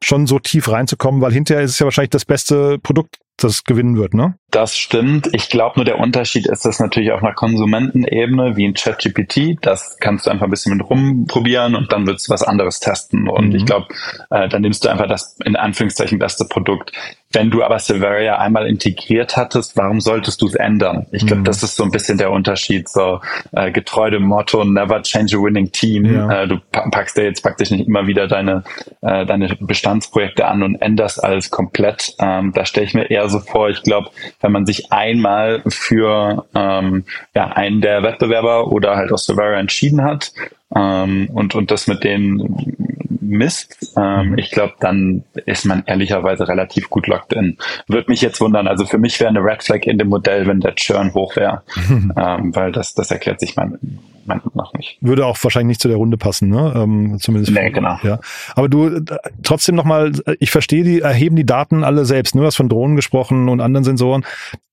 schon 0.03 0.27
so 0.27 0.39
tief 0.39 0.71
reinzukommen, 0.71 1.21
weil 1.21 1.33
hinterher 1.33 1.63
ist 1.63 1.73
es 1.73 1.79
ja 1.79 1.85
wahrscheinlich 1.85 2.11
das 2.11 2.25
beste 2.25 2.79
Produkt, 2.79 3.19
das 3.37 3.65
gewinnen 3.65 3.99
wird, 3.99 4.15
ne? 4.15 4.39
Das 4.57 4.75
stimmt. 4.75 5.29
Ich 5.33 5.51
glaube 5.51 5.75
nur, 5.77 5.85
der 5.85 5.99
Unterschied 5.99 6.47
ist 6.47 6.65
das 6.65 6.81
natürlich 6.81 7.13
auf 7.13 7.23
einer 7.23 7.35
Konsumentenebene 7.35 8.57
wie 8.57 8.65
in 8.65 8.73
ChatGPT. 8.73 9.59
Das 9.61 9.99
kannst 10.01 10.25
du 10.25 10.31
einfach 10.31 10.47
ein 10.47 10.51
bisschen 10.51 10.75
mit 10.75 10.89
rumprobieren 10.89 11.75
und 11.75 11.93
dann 11.93 12.07
willst 12.07 12.27
du 12.27 12.33
was 12.33 12.43
anderes 12.43 12.81
testen. 12.81 13.29
Und 13.29 13.51
mhm. 13.51 13.57
ich 13.57 13.67
glaube, 13.67 13.89
äh, 14.31 14.49
dann 14.49 14.63
nimmst 14.63 14.83
du 14.83 14.89
einfach 14.89 15.09
das 15.09 15.37
in 15.45 15.57
Anführungszeichen 15.57 16.19
beste 16.19 16.47
Produkt. 16.47 16.93
Wenn 17.33 17.51
du 17.51 17.63
aber 17.63 17.79
Severia 17.79 18.39
einmal 18.39 18.67
integriert 18.67 19.37
hattest, 19.37 19.77
warum 19.77 20.01
solltest 20.01 20.41
du 20.41 20.47
es 20.47 20.55
ändern? 20.55 21.07
Ich 21.13 21.27
glaube, 21.27 21.41
mhm. 21.41 21.45
das 21.45 21.63
ist 21.63 21.77
so 21.77 21.85
ein 21.85 21.91
bisschen 21.91 22.17
der 22.17 22.31
Unterschied. 22.31 22.89
So 22.89 23.21
äh, 23.53 23.71
getreu 23.71 24.09
dem 24.09 24.23
Motto 24.23 24.65
Never 24.65 25.03
change 25.03 25.37
a 25.37 25.43
winning 25.43 25.71
team. 25.71 26.07
Ja. 26.07 26.45
Äh, 26.45 26.49
du 26.49 26.59
packst 26.71 27.19
ja 27.19 27.25
jetzt 27.25 27.43
praktisch 27.43 27.73
nicht 27.73 27.87
immer 27.87 28.07
wieder 28.07 28.27
deine 28.27 28.65
äh, 29.03 29.27
deine 29.27 29.55
Bestandsprojekte 29.61 30.47
an 30.47 30.63
und 30.63 30.77
änderst 30.77 31.23
alles 31.23 31.51
komplett. 31.51 32.15
Ähm, 32.21 32.53
da 32.55 32.65
stelle 32.65 32.87
ich 32.87 32.95
mir 32.95 33.11
eher 33.11 33.29
so 33.29 33.41
vor. 33.41 33.69
Ich 33.69 33.83
glaube, 33.83 34.09
wenn 34.47 34.53
man 34.53 34.67
sich 34.67 34.93
einmal 34.93 35.61
für 35.67 36.47
ähm, 36.55 37.05
ja 37.35 37.49
einen 37.49 37.81
der 37.81 38.05
Wettbewerber 38.05 38.71
oder 38.71 38.95
halt 38.95 39.11
aus 39.11 39.27
Severia 39.27 39.59
entschieden 39.59 40.05
hat 40.05 40.33
ähm, 40.75 41.29
und 41.33 41.57
und 41.57 41.73
das 41.73 41.89
mit 41.89 42.05
denen 42.05 42.96
misst, 43.21 43.95
ähm, 43.97 44.31
mhm. 44.31 44.39
ich 44.39 44.51
glaube, 44.51 44.75
dann 44.81 45.25
ist 45.47 45.65
man 45.65 45.85
ehrlicherweise 45.87 46.49
relativ 46.49 46.91
gut 46.91 47.07
locked 47.07 47.33
in. 47.33 47.59
Würde 47.87 48.11
mich 48.11 48.21
jetzt 48.21 48.41
wundern. 48.41 48.69
Also 48.69 48.85
für 48.85 48.99
mich 48.99 49.19
wäre 49.21 49.31
eine 49.31 49.41
Red 49.41 49.63
Flag 49.63 49.81
in 49.83 49.99
dem 49.99 50.09
Modell, 50.09 50.47
wenn 50.47 50.61
der 50.61 50.75
Churn 50.75 51.15
hoch 51.15 51.37
wäre, 51.37 51.63
ähm, 52.17 52.55
weil 52.55 52.73
das, 52.73 52.95
das 52.95 53.11
erklärt 53.11 53.41
sich 53.41 53.57
mein, 53.57 53.79
mein 54.25 54.41
noch 54.55 54.73
nicht. 54.75 54.99
Würde 55.01 55.27
auch 55.27 55.37
wahrscheinlich 55.43 55.69
nicht 55.69 55.81
zu 55.81 55.89
der 55.89 55.97
Runde 55.97 56.17
passen, 56.17 56.49
ne? 56.49 56.73
Ähm, 56.77 57.19
zumindest. 57.19 57.53
Nee, 57.53 57.71
genau. 57.71 57.99
Ja. 58.03 58.21
Aber 58.55 58.69
du, 58.69 58.87
äh, 58.89 59.03
trotzdem 59.43 59.75
nochmal, 59.75 60.13
ich 60.39 60.51
verstehe, 60.51 60.85
die 60.85 61.01
erheben 61.01 61.37
die 61.37 61.47
Daten 61.47 61.85
alle 61.85 62.05
selbst. 62.05 62.35
Ne? 62.35 62.41
Du 62.41 62.47
hast 62.47 62.57
von 62.57 62.69
Drohnen 62.69 62.97
gesprochen 62.97 63.49
und 63.49 63.61
anderen 63.61 63.85
Sensoren. 63.85 64.25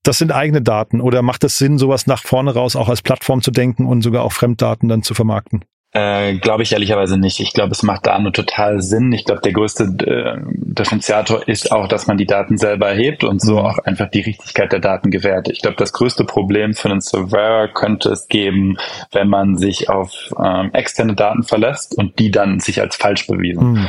Das 0.04 0.18
sind 0.18 0.32
eigene 0.32 0.62
Daten. 0.62 1.02
Oder 1.02 1.22
macht 1.22 1.44
es 1.44 1.58
Sinn, 1.58 1.78
sowas 1.78 2.08
nach 2.08 2.24
vorne 2.24 2.54
raus 2.54 2.76
auch 2.76 2.90
als 2.90 3.02
Plattform 3.02 3.42
zu 3.42 3.52
denken 3.52 3.86
und 3.86 4.02
sogar 4.02 4.24
auch 4.24 4.34
Fremddaten 4.34 4.90
dann 4.90 5.04
zu 5.04 5.14
vermarkten? 5.14 5.64
Äh, 5.96 6.38
glaube 6.38 6.64
ich 6.64 6.72
ehrlicherweise 6.72 7.20
nicht. 7.20 7.40
Ich 7.40 7.54
glaube, 7.54 7.72
es 7.72 7.84
macht 7.84 8.08
da 8.08 8.18
nur 8.18 8.34
total 8.34 8.82
Sinn. 8.82 9.12
Ich 9.12 9.26
glaube, 9.26 9.42
der 9.42 9.54
größte 9.54 9.84
äh, 9.84 10.42
Differenziator 10.48 11.48
ist 11.48 11.72
auch, 11.72 11.88
dass 11.88 12.08
man 12.08 12.18
die 12.18 12.26
Daten 12.26 12.58
selber 12.58 12.90
erhebt 12.90 13.24
und 13.24 13.40
so 13.40 13.60
mhm. 13.60 13.66
auch 13.66 13.78
einfach 13.78 14.10
die 14.10 14.22
Richtigkeit 14.22 14.72
der 14.72 14.80
Daten 14.80 15.12
gewährt. 15.12 15.50
Ich 15.50 15.62
glaube, 15.62 15.78
das 15.78 15.94
größte 15.94 16.24
Problem 16.24 16.74
für 16.74 16.90
einen 16.90 17.02
Server 17.02 17.68
könnte 17.68 18.10
es 18.10 18.28
geben, 18.28 18.78
wenn 19.12 19.30
man 19.30 19.56
sich 19.58 19.88
auf 19.88 20.12
ähm, 20.44 20.72
externe 20.74 21.14
Daten 21.14 21.44
verlässt 21.44 21.96
und 21.96 22.18
die 22.18 22.32
dann 22.32 22.60
sich 22.60 22.82
als 22.82 22.96
falsch 22.96 23.28
bewiesen. 23.28 23.74
Mhm. 23.74 23.88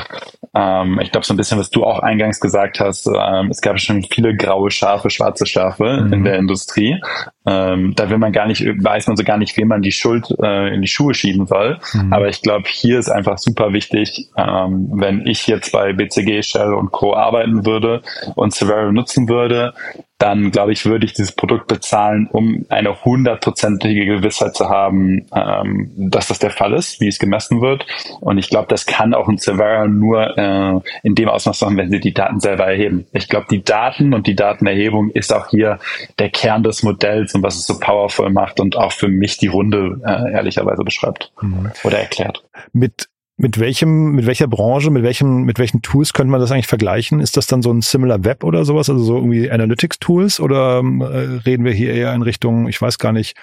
Ähm, 0.54 1.00
ich 1.02 1.10
glaube, 1.10 1.26
so 1.26 1.32
ein 1.32 1.38
bisschen, 1.38 1.58
was 1.58 1.70
du 1.70 1.84
auch 1.84 2.00
eingangs 2.00 2.38
gesagt 2.38 2.80
hast, 2.80 3.06
ähm, 3.06 3.48
es 3.50 3.62
gab 3.62 3.80
schon 3.80 4.02
viele 4.02 4.36
graue 4.36 4.70
Schafe, 4.70 5.08
schwarze 5.08 5.46
Schafe 5.46 6.02
mhm. 6.04 6.12
in 6.12 6.24
der 6.24 6.36
Industrie. 6.36 7.00
Ähm, 7.46 7.94
da 7.96 8.08
will 8.10 8.18
man 8.18 8.32
gar 8.32 8.46
nicht, 8.46 8.62
weiß 8.62 9.06
man 9.06 9.16
so 9.16 9.24
gar 9.24 9.38
nicht, 9.38 9.56
wem 9.56 9.68
man 9.68 9.82
die 9.82 9.92
Schuld 9.92 10.26
äh, 10.42 10.74
in 10.74 10.82
die 10.82 10.88
Schuhe 10.88 11.14
schieben 11.14 11.46
soll. 11.46 11.78
Mhm. 11.94 12.12
Aber 12.12 12.28
ich 12.28 12.42
glaube, 12.42 12.68
hier 12.68 12.98
ist 12.98 13.08
einfach 13.08 13.38
super 13.38 13.72
wichtig, 13.72 14.28
ähm, 14.36 14.90
wenn 14.94 15.26
ich 15.26 15.46
jetzt 15.46 15.72
bei 15.72 15.92
BCG, 15.92 16.42
Shell 16.42 16.74
und 16.74 16.92
Co. 16.92 17.14
arbeiten 17.14 17.64
würde 17.64 18.02
und 18.34 18.52
Severo 18.52 18.92
nutzen 18.92 19.28
würde, 19.28 19.74
dann 20.18 20.52
glaube 20.52 20.72
ich, 20.72 20.86
würde 20.86 21.06
ich 21.06 21.12
dieses 21.12 21.32
Produkt 21.32 21.66
bezahlen, 21.66 22.28
um 22.30 22.64
eine 22.68 23.04
hundertprozentige 23.04 24.06
Gewissheit 24.06 24.54
zu 24.54 24.68
haben, 24.68 25.26
ähm, 25.34 25.90
dass 25.96 26.28
das 26.28 26.38
der 26.38 26.50
Fall 26.50 26.72
ist, 26.72 27.00
wie 27.00 27.08
es 27.08 27.18
gemessen 27.18 27.60
wird. 27.60 27.84
Und 28.20 28.38
ich 28.38 28.48
glaube, 28.48 28.68
das 28.68 28.86
kann 28.86 29.12
auch 29.12 29.28
ein 29.28 29.38
Severa 29.38 29.88
nur 29.88 30.38
äh, 30.38 30.80
in 31.02 31.14
dem 31.14 31.28
Ausmaß 31.28 31.62
machen, 31.62 31.76
wenn 31.76 31.90
sie 31.90 32.00
die 32.00 32.14
Daten 32.14 32.38
selber 32.38 32.66
erheben. 32.66 33.06
Ich 33.12 33.28
glaube, 33.28 33.46
die 33.50 33.64
Daten 33.64 34.14
und 34.14 34.26
die 34.26 34.36
Datenerhebung 34.36 35.10
ist 35.10 35.32
auch 35.32 35.48
hier 35.50 35.78
der 36.18 36.30
Kern 36.30 36.62
des 36.62 36.82
Modells 36.84 37.34
und 37.34 37.42
was 37.42 37.56
es 37.56 37.66
so 37.66 37.78
powerful 37.78 38.30
macht 38.30 38.60
und 38.60 38.76
auch 38.76 38.92
für 38.92 39.08
mich 39.08 39.38
die 39.38 39.48
Runde 39.48 40.00
äh, 40.06 40.32
ehrlicherweise 40.32 40.84
beschreibt 40.84 41.32
mhm. 41.40 41.72
oder 41.82 41.98
erklärt. 41.98 42.44
Mit 42.72 43.08
mit 43.36 43.58
welchem, 43.58 44.12
mit 44.12 44.26
welcher 44.26 44.46
Branche, 44.46 44.90
mit 44.90 45.02
welchem, 45.02 45.42
mit 45.42 45.58
welchen 45.58 45.82
Tools 45.82 46.12
könnte 46.12 46.30
man 46.30 46.40
das 46.40 46.52
eigentlich 46.52 46.68
vergleichen? 46.68 47.18
Ist 47.18 47.36
das 47.36 47.48
dann 47.48 47.62
so 47.62 47.72
ein 47.72 47.80
Similar 47.80 48.24
Web 48.24 48.44
oder 48.44 48.64
sowas, 48.64 48.88
also 48.88 49.02
so 49.02 49.16
irgendwie 49.16 49.50
Analytics 49.50 49.98
Tools 49.98 50.38
oder 50.38 50.78
äh, 50.78 51.40
reden 51.44 51.64
wir 51.64 51.72
hier 51.72 51.92
eher 51.92 52.14
in 52.14 52.22
Richtung, 52.22 52.68
ich 52.68 52.80
weiß 52.80 52.98
gar 52.98 53.12
nicht, 53.12 53.36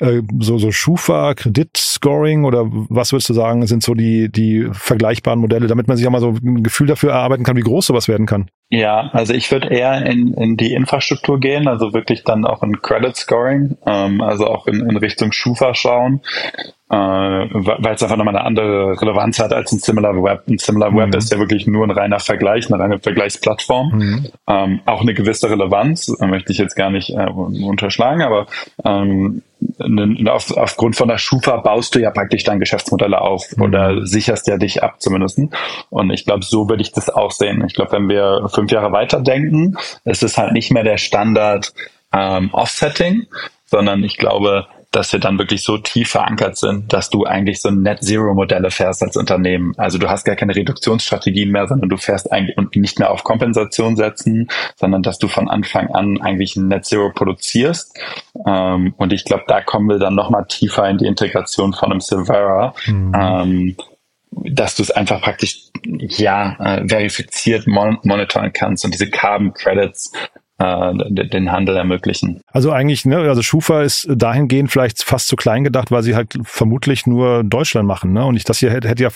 äh, 0.00 0.22
so 0.40 0.58
so 0.58 0.72
Schufa, 0.72 1.34
Kreditscoring 1.34 2.44
oder 2.44 2.66
was 2.70 3.12
würdest 3.12 3.28
du 3.28 3.34
sagen, 3.34 3.64
sind 3.68 3.84
so 3.84 3.94
die 3.94 4.30
die 4.32 4.68
vergleichbaren 4.72 5.38
Modelle, 5.38 5.68
damit 5.68 5.86
man 5.86 5.96
sich 5.96 6.08
auch 6.08 6.12
mal 6.12 6.20
so 6.20 6.34
ein 6.42 6.64
Gefühl 6.64 6.88
dafür 6.88 7.12
erarbeiten 7.12 7.44
kann, 7.44 7.56
wie 7.56 7.60
groß 7.60 7.86
sowas 7.86 8.08
werden 8.08 8.26
kann? 8.26 8.50
Ja, 8.68 9.10
also 9.12 9.32
ich 9.32 9.50
würde 9.52 9.68
eher 9.68 10.06
in, 10.06 10.34
in 10.34 10.56
die 10.56 10.74
Infrastruktur 10.74 11.38
gehen, 11.38 11.68
also 11.68 11.92
wirklich 11.92 12.24
dann 12.24 12.44
auch 12.44 12.64
in 12.64 12.82
Credit 12.82 13.14
Scoring, 13.16 13.76
ähm, 13.86 14.20
also 14.20 14.46
auch 14.46 14.66
in, 14.66 14.80
in 14.88 14.96
Richtung 14.96 15.30
Schufa 15.30 15.74
schauen 15.74 16.20
äh, 16.90 16.94
weil 16.94 17.94
es 17.94 18.02
einfach 18.02 18.16
nochmal 18.16 18.34
eine 18.34 18.44
andere 18.44 19.00
Relevanz 19.00 19.38
hat 19.38 19.52
als 19.52 19.70
ein 19.70 19.78
Similar 19.78 20.20
Web. 20.24 20.42
Ein 20.48 20.58
Similar 20.58 20.90
mhm. 20.90 20.96
Web 20.96 21.14
ist 21.14 21.32
ja 21.32 21.38
wirklich 21.38 21.68
nur 21.68 21.84
ein 21.84 21.92
reiner 21.92 22.18
Vergleich, 22.18 22.66
eine 22.66 22.82
reine 22.82 22.98
Vergleichsplattform. 22.98 23.92
Mhm. 23.92 24.26
Ähm, 24.48 24.80
auch 24.86 25.00
eine 25.00 25.14
gewisse 25.14 25.48
Relevanz, 25.48 26.12
äh, 26.20 26.26
möchte 26.26 26.50
ich 26.50 26.58
jetzt 26.58 26.74
gar 26.74 26.90
nicht 26.90 27.10
äh, 27.10 27.30
unterschlagen, 27.30 28.22
aber 28.22 28.46
ähm, 28.84 29.42
auf, 30.28 30.56
aufgrund 30.56 30.96
von 30.96 31.06
der 31.06 31.18
Schufa 31.18 31.58
baust 31.58 31.94
du 31.94 32.00
ja 32.00 32.10
praktisch 32.10 32.42
dein 32.42 32.58
Geschäftsmodelle 32.58 33.20
auf 33.20 33.56
mhm. 33.56 33.62
oder 33.62 34.04
sicherst 34.04 34.48
ja 34.48 34.56
dich 34.56 34.82
ab 34.82 35.00
zumindest. 35.00 35.40
Und 35.90 36.10
ich 36.10 36.24
glaube, 36.24 36.44
so 36.44 36.68
würde 36.68 36.82
ich 36.82 36.90
das 36.90 37.08
auch 37.08 37.30
sehen. 37.30 37.62
Ich 37.68 37.74
glaube, 37.74 37.92
wenn 37.92 38.08
wir 38.08 38.48
fünf 38.52 38.72
Jahre 38.72 38.90
weiter 38.90 39.20
denken, 39.20 39.76
ist 40.04 40.24
es 40.24 40.36
halt 40.36 40.54
nicht 40.54 40.72
mehr 40.72 40.82
der 40.82 40.98
Standard 40.98 41.72
ähm, 42.12 42.50
Offsetting, 42.52 43.26
sondern 43.66 44.02
ich 44.02 44.16
glaube, 44.16 44.66
dass 44.90 45.12
wir 45.12 45.20
dann 45.20 45.38
wirklich 45.38 45.62
so 45.62 45.78
tief 45.78 46.10
verankert 46.10 46.56
sind, 46.56 46.92
dass 46.92 47.10
du 47.10 47.24
eigentlich 47.24 47.60
so 47.60 47.70
Net 47.70 48.02
Zero 48.02 48.34
Modelle 48.34 48.70
fährst 48.70 49.02
als 49.02 49.16
Unternehmen. 49.16 49.72
Also 49.76 49.98
du 49.98 50.08
hast 50.08 50.24
gar 50.24 50.34
keine 50.34 50.56
Reduktionsstrategien 50.56 51.50
mehr, 51.50 51.68
sondern 51.68 51.88
du 51.88 51.96
fährst 51.96 52.32
eigentlich 52.32 52.58
und 52.58 52.74
nicht 52.74 52.98
mehr 52.98 53.10
auf 53.10 53.22
Kompensation 53.22 53.96
setzen, 53.96 54.48
sondern 54.76 55.02
dass 55.02 55.18
du 55.18 55.28
von 55.28 55.48
Anfang 55.48 55.88
an 55.88 56.20
eigentlich 56.20 56.56
ein 56.56 56.68
Net 56.68 56.84
Zero 56.84 57.10
produzierst. 57.12 57.98
Ähm, 58.46 58.94
und 58.96 59.12
ich 59.12 59.24
glaube, 59.24 59.44
da 59.46 59.60
kommen 59.60 59.88
wir 59.88 59.98
dann 59.98 60.14
nochmal 60.14 60.46
tiefer 60.48 60.88
in 60.88 60.98
die 60.98 61.06
Integration 61.06 61.72
von 61.72 61.92
einem 61.92 62.00
Silvera. 62.00 62.74
Mhm. 62.86 63.12
Ähm, 63.14 63.76
dass 64.32 64.76
du 64.76 64.82
es 64.82 64.90
einfach 64.90 65.20
praktisch 65.20 65.70
ja 65.84 66.56
äh, 66.60 66.88
verifiziert 66.88 67.66
mon 67.66 67.98
monitoren 68.04 68.52
kannst 68.52 68.84
und 68.84 68.94
diese 68.94 69.10
Carbon 69.10 69.52
Credits 69.52 70.12
äh, 70.60 70.92
den 71.26 71.50
Handel 71.50 71.76
ermöglichen. 71.76 72.42
Also 72.52 72.70
eigentlich, 72.70 73.06
ne, 73.06 73.16
also 73.16 73.42
Schufa 73.42 73.82
ist 73.82 74.06
dahingehend 74.10 74.70
vielleicht 74.70 75.02
fast 75.02 75.28
zu 75.28 75.36
klein 75.36 75.64
gedacht, 75.64 75.90
weil 75.90 76.02
sie 76.02 76.14
halt 76.14 76.38
vermutlich 76.42 77.06
nur 77.06 77.42
Deutschland 77.44 77.88
machen, 77.88 78.12
ne? 78.12 78.24
Und 78.26 78.36
ich 78.36 78.44
das 78.44 78.58
hier 78.58 78.70
hätte, 78.70 78.88
hätte 78.88 79.02
ja 79.04 79.08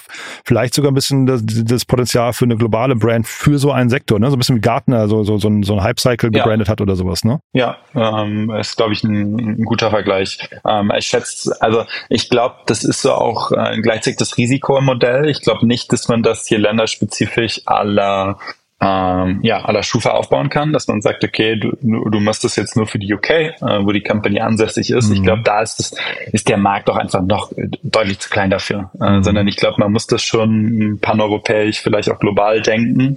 vielleicht 0.45 0.75
sogar 0.75 0.91
ein 0.91 0.95
bisschen 0.95 1.27
das, 1.27 1.43
das 1.45 1.85
Potenzial 1.85 2.33
für 2.33 2.47
eine 2.47 2.57
globale 2.57 2.97
Brand 2.97 3.27
für 3.27 3.59
so 3.59 3.73
einen 3.73 3.91
Sektor, 3.91 4.19
ne? 4.19 4.31
So 4.31 4.37
ein 4.37 4.39
bisschen 4.39 4.57
wie 4.57 4.61
Gartner, 4.61 5.07
so, 5.09 5.23
so, 5.23 5.37
so 5.37 5.49
ein, 5.49 5.63
so 5.63 5.75
ein 5.75 5.83
Hype-Cycle 5.83 6.31
gebrandet 6.31 6.69
ja. 6.69 6.73
hat 6.73 6.81
oder 6.81 6.97
sowas, 6.97 7.25
ne? 7.25 7.41
Ja, 7.53 7.77
ähm, 7.95 8.51
ist, 8.51 8.77
glaube 8.77 8.95
ich, 8.95 9.05
ein, 9.05 9.37
ein, 9.37 9.65
guter 9.65 9.91
Vergleich. 9.91 10.49
Ähm, 10.67 10.91
ich 10.97 11.07
schätze, 11.07 11.55
also 11.61 11.85
ich 12.09 12.31
glaube, 12.31 12.57
das 12.67 12.85
ist 12.85 13.03
so 13.03 13.13
auch 13.13 13.53
äh, 13.53 13.81
gleichzeitig 13.83 14.17
das 14.19 14.39
Risiko 14.39 14.79
im 14.79 14.85
Modell. 14.85 15.29
Ich 15.29 15.43
glaube 15.43 15.67
nicht, 15.67 15.93
dass 15.93 16.09
man 16.09 16.23
das 16.23 16.47
hier 16.47 16.59
länderspezifisch 16.59 17.61
aller 17.67 18.39
ähm, 18.85 19.41
ja, 19.43 19.65
à 19.65 19.73
la 19.73 19.83
Schufa 19.83 20.11
aufbauen 20.11 20.51
kann, 20.51 20.73
dass 20.73 20.87
man 20.89 21.01
sagt, 21.01 21.25
okay, 21.25 21.57
du, 21.57 21.73
du 21.81 22.21
machst 22.21 22.45
das 22.45 22.57
jetzt 22.57 22.77
nur 22.77 22.87
für 22.87 22.99
die 22.99 23.13
UK, 23.13 23.31
äh, 23.31 23.55
wo 23.61 23.93
die 23.93 24.03
Company 24.03 24.41
ansässig 24.41 24.91
ist. 24.91 25.09
Mhm. 25.09 25.15
Ich 25.15 25.23
glaube, 25.23 25.43
da 25.43 25.63
ist, 25.63 25.79
das, 25.79 25.95
ist 26.33 26.49
der 26.49 26.59
Markt 26.59 26.91
auch 26.91 26.97
einfach 26.97 27.23
noch 27.23 27.51
deutlich 27.83 28.19
zu 28.19 28.29
klein 28.29 28.51
dafür, 28.51 28.91
äh, 29.01 29.11
mhm. 29.11 29.23
sondern 29.23 29.49
ich 29.49 29.57
glaube, 29.57 29.77
man 29.79 29.93
muss 29.93 30.07
das 30.07 30.23
schon 30.23 30.99
paneuropäisch, 31.01 31.81
vielleicht 31.81 32.11
auch 32.11 32.19
global 32.19 32.61
denken. 32.61 33.15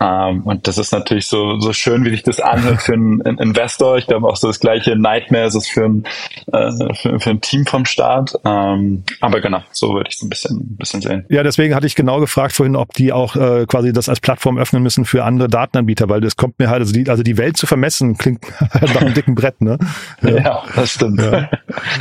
Ähm, 0.00 0.42
und 0.42 0.66
das 0.66 0.78
ist 0.78 0.92
natürlich 0.92 1.28
so, 1.28 1.60
so 1.60 1.72
schön, 1.72 2.04
wie 2.04 2.10
sich 2.10 2.24
das 2.24 2.40
anhört 2.40 2.82
für 2.82 2.94
einen 2.94 3.20
Investor. 3.20 3.98
Ich 3.98 4.06
glaube 4.06 4.26
auch 4.26 4.36
so 4.36 4.48
das 4.48 4.58
gleiche 4.58 4.96
Nightmare 4.96 5.46
ist 5.46 5.54
es 5.54 5.68
für 5.68 5.84
ein, 5.84 6.04
äh, 6.52 6.94
für, 6.94 7.20
für, 7.20 7.30
ein 7.30 7.40
Team 7.40 7.66
vom 7.66 7.84
Start. 7.84 8.34
Ähm, 8.44 9.04
aber 9.20 9.40
genau, 9.40 9.62
so 9.70 9.94
würde 9.94 10.08
ich 10.08 10.16
es 10.16 10.22
ein 10.22 10.28
bisschen, 10.28 10.56
ein 10.56 10.76
bisschen 10.76 11.00
sehen. 11.02 11.24
Ja, 11.28 11.44
deswegen 11.44 11.74
hatte 11.74 11.86
ich 11.86 11.94
genau 11.94 12.18
gefragt 12.18 12.54
vorhin, 12.54 12.74
ob 12.74 12.92
die 12.94 13.12
auch 13.12 13.36
äh, 13.36 13.66
quasi 13.66 13.92
das 13.92 14.08
als 14.08 14.20
Plattform 14.20 14.58
öffnen 14.58 14.82
müssen 14.82 15.03
müssen 15.04 15.18
für 15.18 15.24
andere 15.24 15.48
Datenanbieter, 15.48 16.08
weil 16.08 16.20
das 16.20 16.36
kommt 16.36 16.58
mir 16.58 16.68
halt, 16.68 16.80
also 16.80 16.92
die, 16.92 17.08
also 17.08 17.22
die 17.22 17.36
Welt 17.38 17.56
zu 17.56 17.66
vermessen, 17.66 18.16
klingt 18.16 18.44
nach 18.80 18.96
einem 18.96 19.14
dicken 19.14 19.34
Brett, 19.34 19.60
ne? 19.60 19.78
Ja, 20.22 20.30
ja 20.30 20.62
das 20.74 20.92
stimmt. 20.92 21.20
Ja. 21.20 21.48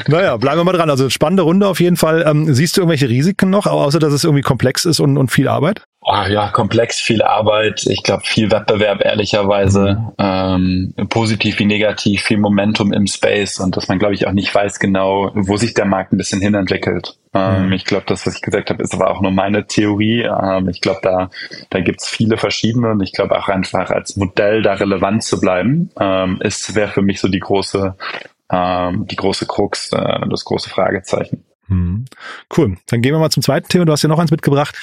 Naja, 0.07 0.37
bleiben 0.37 0.59
wir 0.59 0.63
mal 0.63 0.73
dran. 0.73 0.89
Also 0.89 1.09
spannende 1.09 1.43
Runde 1.43 1.67
auf 1.67 1.79
jeden 1.79 1.97
Fall. 1.97 2.23
Ähm, 2.27 2.53
siehst 2.53 2.77
du 2.77 2.81
irgendwelche 2.81 3.09
Risiken 3.09 3.49
noch, 3.49 3.67
außer 3.67 3.99
dass 3.99 4.13
es 4.13 4.23
irgendwie 4.23 4.43
komplex 4.43 4.85
ist 4.85 4.99
und, 4.99 5.17
und 5.17 5.31
viel 5.31 5.47
Arbeit? 5.47 5.83
Oh, 6.05 6.25
ja, 6.27 6.49
komplex, 6.49 6.99
viel 6.99 7.21
Arbeit. 7.21 7.85
Ich 7.87 8.03
glaube, 8.03 8.23
viel 8.25 8.51
Wettbewerb, 8.51 8.99
ehrlicherweise. 9.05 10.03
Mhm. 10.17 10.93
Ähm, 10.97 11.07
positiv 11.07 11.59
wie 11.59 11.65
negativ, 11.65 12.23
viel 12.23 12.39
Momentum 12.39 12.91
im 12.91 13.07
Space 13.07 13.61
und 13.61 13.77
dass 13.77 13.87
man, 13.87 13.99
glaube 13.99 14.13
ich, 14.13 14.27
auch 14.27 14.33
nicht 14.33 14.53
weiß 14.53 14.79
genau, 14.79 15.31
wo 15.33 15.55
sich 15.55 15.73
der 15.73 15.85
Markt 15.85 16.11
ein 16.11 16.17
bisschen 16.17 16.41
hinentwickelt. 16.41 17.17
Ähm, 17.33 17.67
mhm. 17.67 17.71
Ich 17.71 17.85
glaube, 17.85 18.03
das, 18.05 18.27
was 18.27 18.35
ich 18.35 18.41
gesagt 18.41 18.69
habe, 18.69 18.83
ist 18.83 18.93
aber 18.93 19.11
auch 19.11 19.21
nur 19.21 19.31
meine 19.31 19.65
Theorie. 19.65 20.23
Ähm, 20.23 20.67
ich 20.67 20.81
glaube, 20.81 20.99
da, 21.03 21.29
da 21.69 21.79
gibt's 21.79 22.09
viele 22.09 22.35
verschiedene 22.35 22.89
und 22.89 23.01
ich 23.01 23.13
glaube 23.13 23.37
auch 23.37 23.47
einfach 23.47 23.89
als 23.89 24.17
Modell 24.17 24.61
da 24.61 24.73
relevant 24.73 25.23
zu 25.23 25.39
bleiben, 25.39 25.89
ähm, 25.97 26.39
ist 26.41 26.75
wäre 26.75 26.89
für 26.89 27.01
mich 27.01 27.21
so 27.21 27.29
die 27.29 27.39
große, 27.39 27.95
ähm, 28.51 29.07
die 29.07 29.15
große 29.15 29.45
Krux, 29.45 29.93
äh, 29.93 30.27
das 30.29 30.43
große 30.43 30.69
Fragezeichen. 30.69 31.45
Hm. 31.73 32.05
Cool. 32.55 32.77
Dann 32.87 33.01
gehen 33.01 33.13
wir 33.13 33.19
mal 33.19 33.31
zum 33.31 33.41
zweiten 33.41 33.67
Thema. 33.67 33.85
Du 33.85 33.91
hast 33.91 34.03
ja 34.03 34.09
noch 34.09 34.19
eins 34.19 34.29
mitgebracht. 34.29 34.75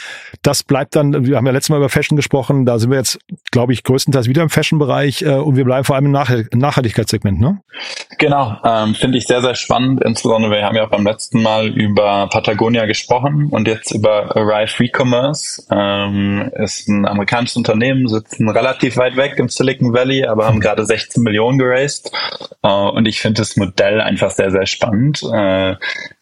Das 0.42 0.64
bleibt 0.64 0.96
dann, 0.96 1.24
wir 1.24 1.36
haben 1.36 1.46
ja 1.46 1.52
letztes 1.52 1.70
Mal 1.70 1.76
über 1.76 1.88
Fashion 1.88 2.16
gesprochen, 2.16 2.66
da 2.66 2.78
sind 2.78 2.90
wir 2.90 2.98
jetzt, 2.98 3.18
glaube 3.52 3.72
ich, 3.72 3.84
größtenteils 3.84 4.26
wieder 4.26 4.42
im 4.42 4.50
Fashion-Bereich 4.50 5.22
äh, 5.22 5.34
und 5.34 5.56
wir 5.56 5.64
bleiben 5.64 5.84
vor 5.84 5.94
allem 5.94 6.06
im, 6.06 6.12
Nach 6.12 6.30
im 6.30 6.58
Nachhaltigkeitssegment, 6.58 7.40
ne? 7.40 7.60
Genau, 8.18 8.56
ähm, 8.64 8.94
finde 8.94 9.18
ich 9.18 9.26
sehr, 9.26 9.40
sehr 9.40 9.54
spannend. 9.54 10.02
Insbesondere, 10.02 10.52
wir 10.52 10.64
haben 10.64 10.76
ja 10.76 10.84
auch 10.84 10.90
beim 10.90 11.06
letzten 11.06 11.42
Mal 11.42 11.68
über 11.68 12.28
Patagonia 12.28 12.86
gesprochen 12.86 13.48
und 13.50 13.68
jetzt 13.68 13.92
über 13.92 14.36
Arrive 14.36 14.80
Recommerce. 14.80 15.66
Ähm, 15.70 16.50
ist 16.56 16.88
ein 16.88 17.06
amerikanisches 17.06 17.56
Unternehmen, 17.56 18.08
sitzen 18.08 18.48
relativ 18.48 18.96
weit 18.96 19.16
weg 19.16 19.34
im 19.36 19.48
Silicon 19.48 19.92
Valley, 19.92 20.26
aber 20.26 20.46
haben 20.46 20.60
gerade 20.60 20.84
16 20.84 21.22
Millionen 21.22 21.58
geraced. 21.58 22.10
Äh, 22.62 22.68
und 22.68 23.06
ich 23.06 23.20
finde 23.20 23.40
das 23.40 23.56
Modell 23.56 24.00
einfach 24.00 24.30
sehr, 24.30 24.50
sehr 24.50 24.66
spannend, 24.66 25.22
äh, 25.32 25.76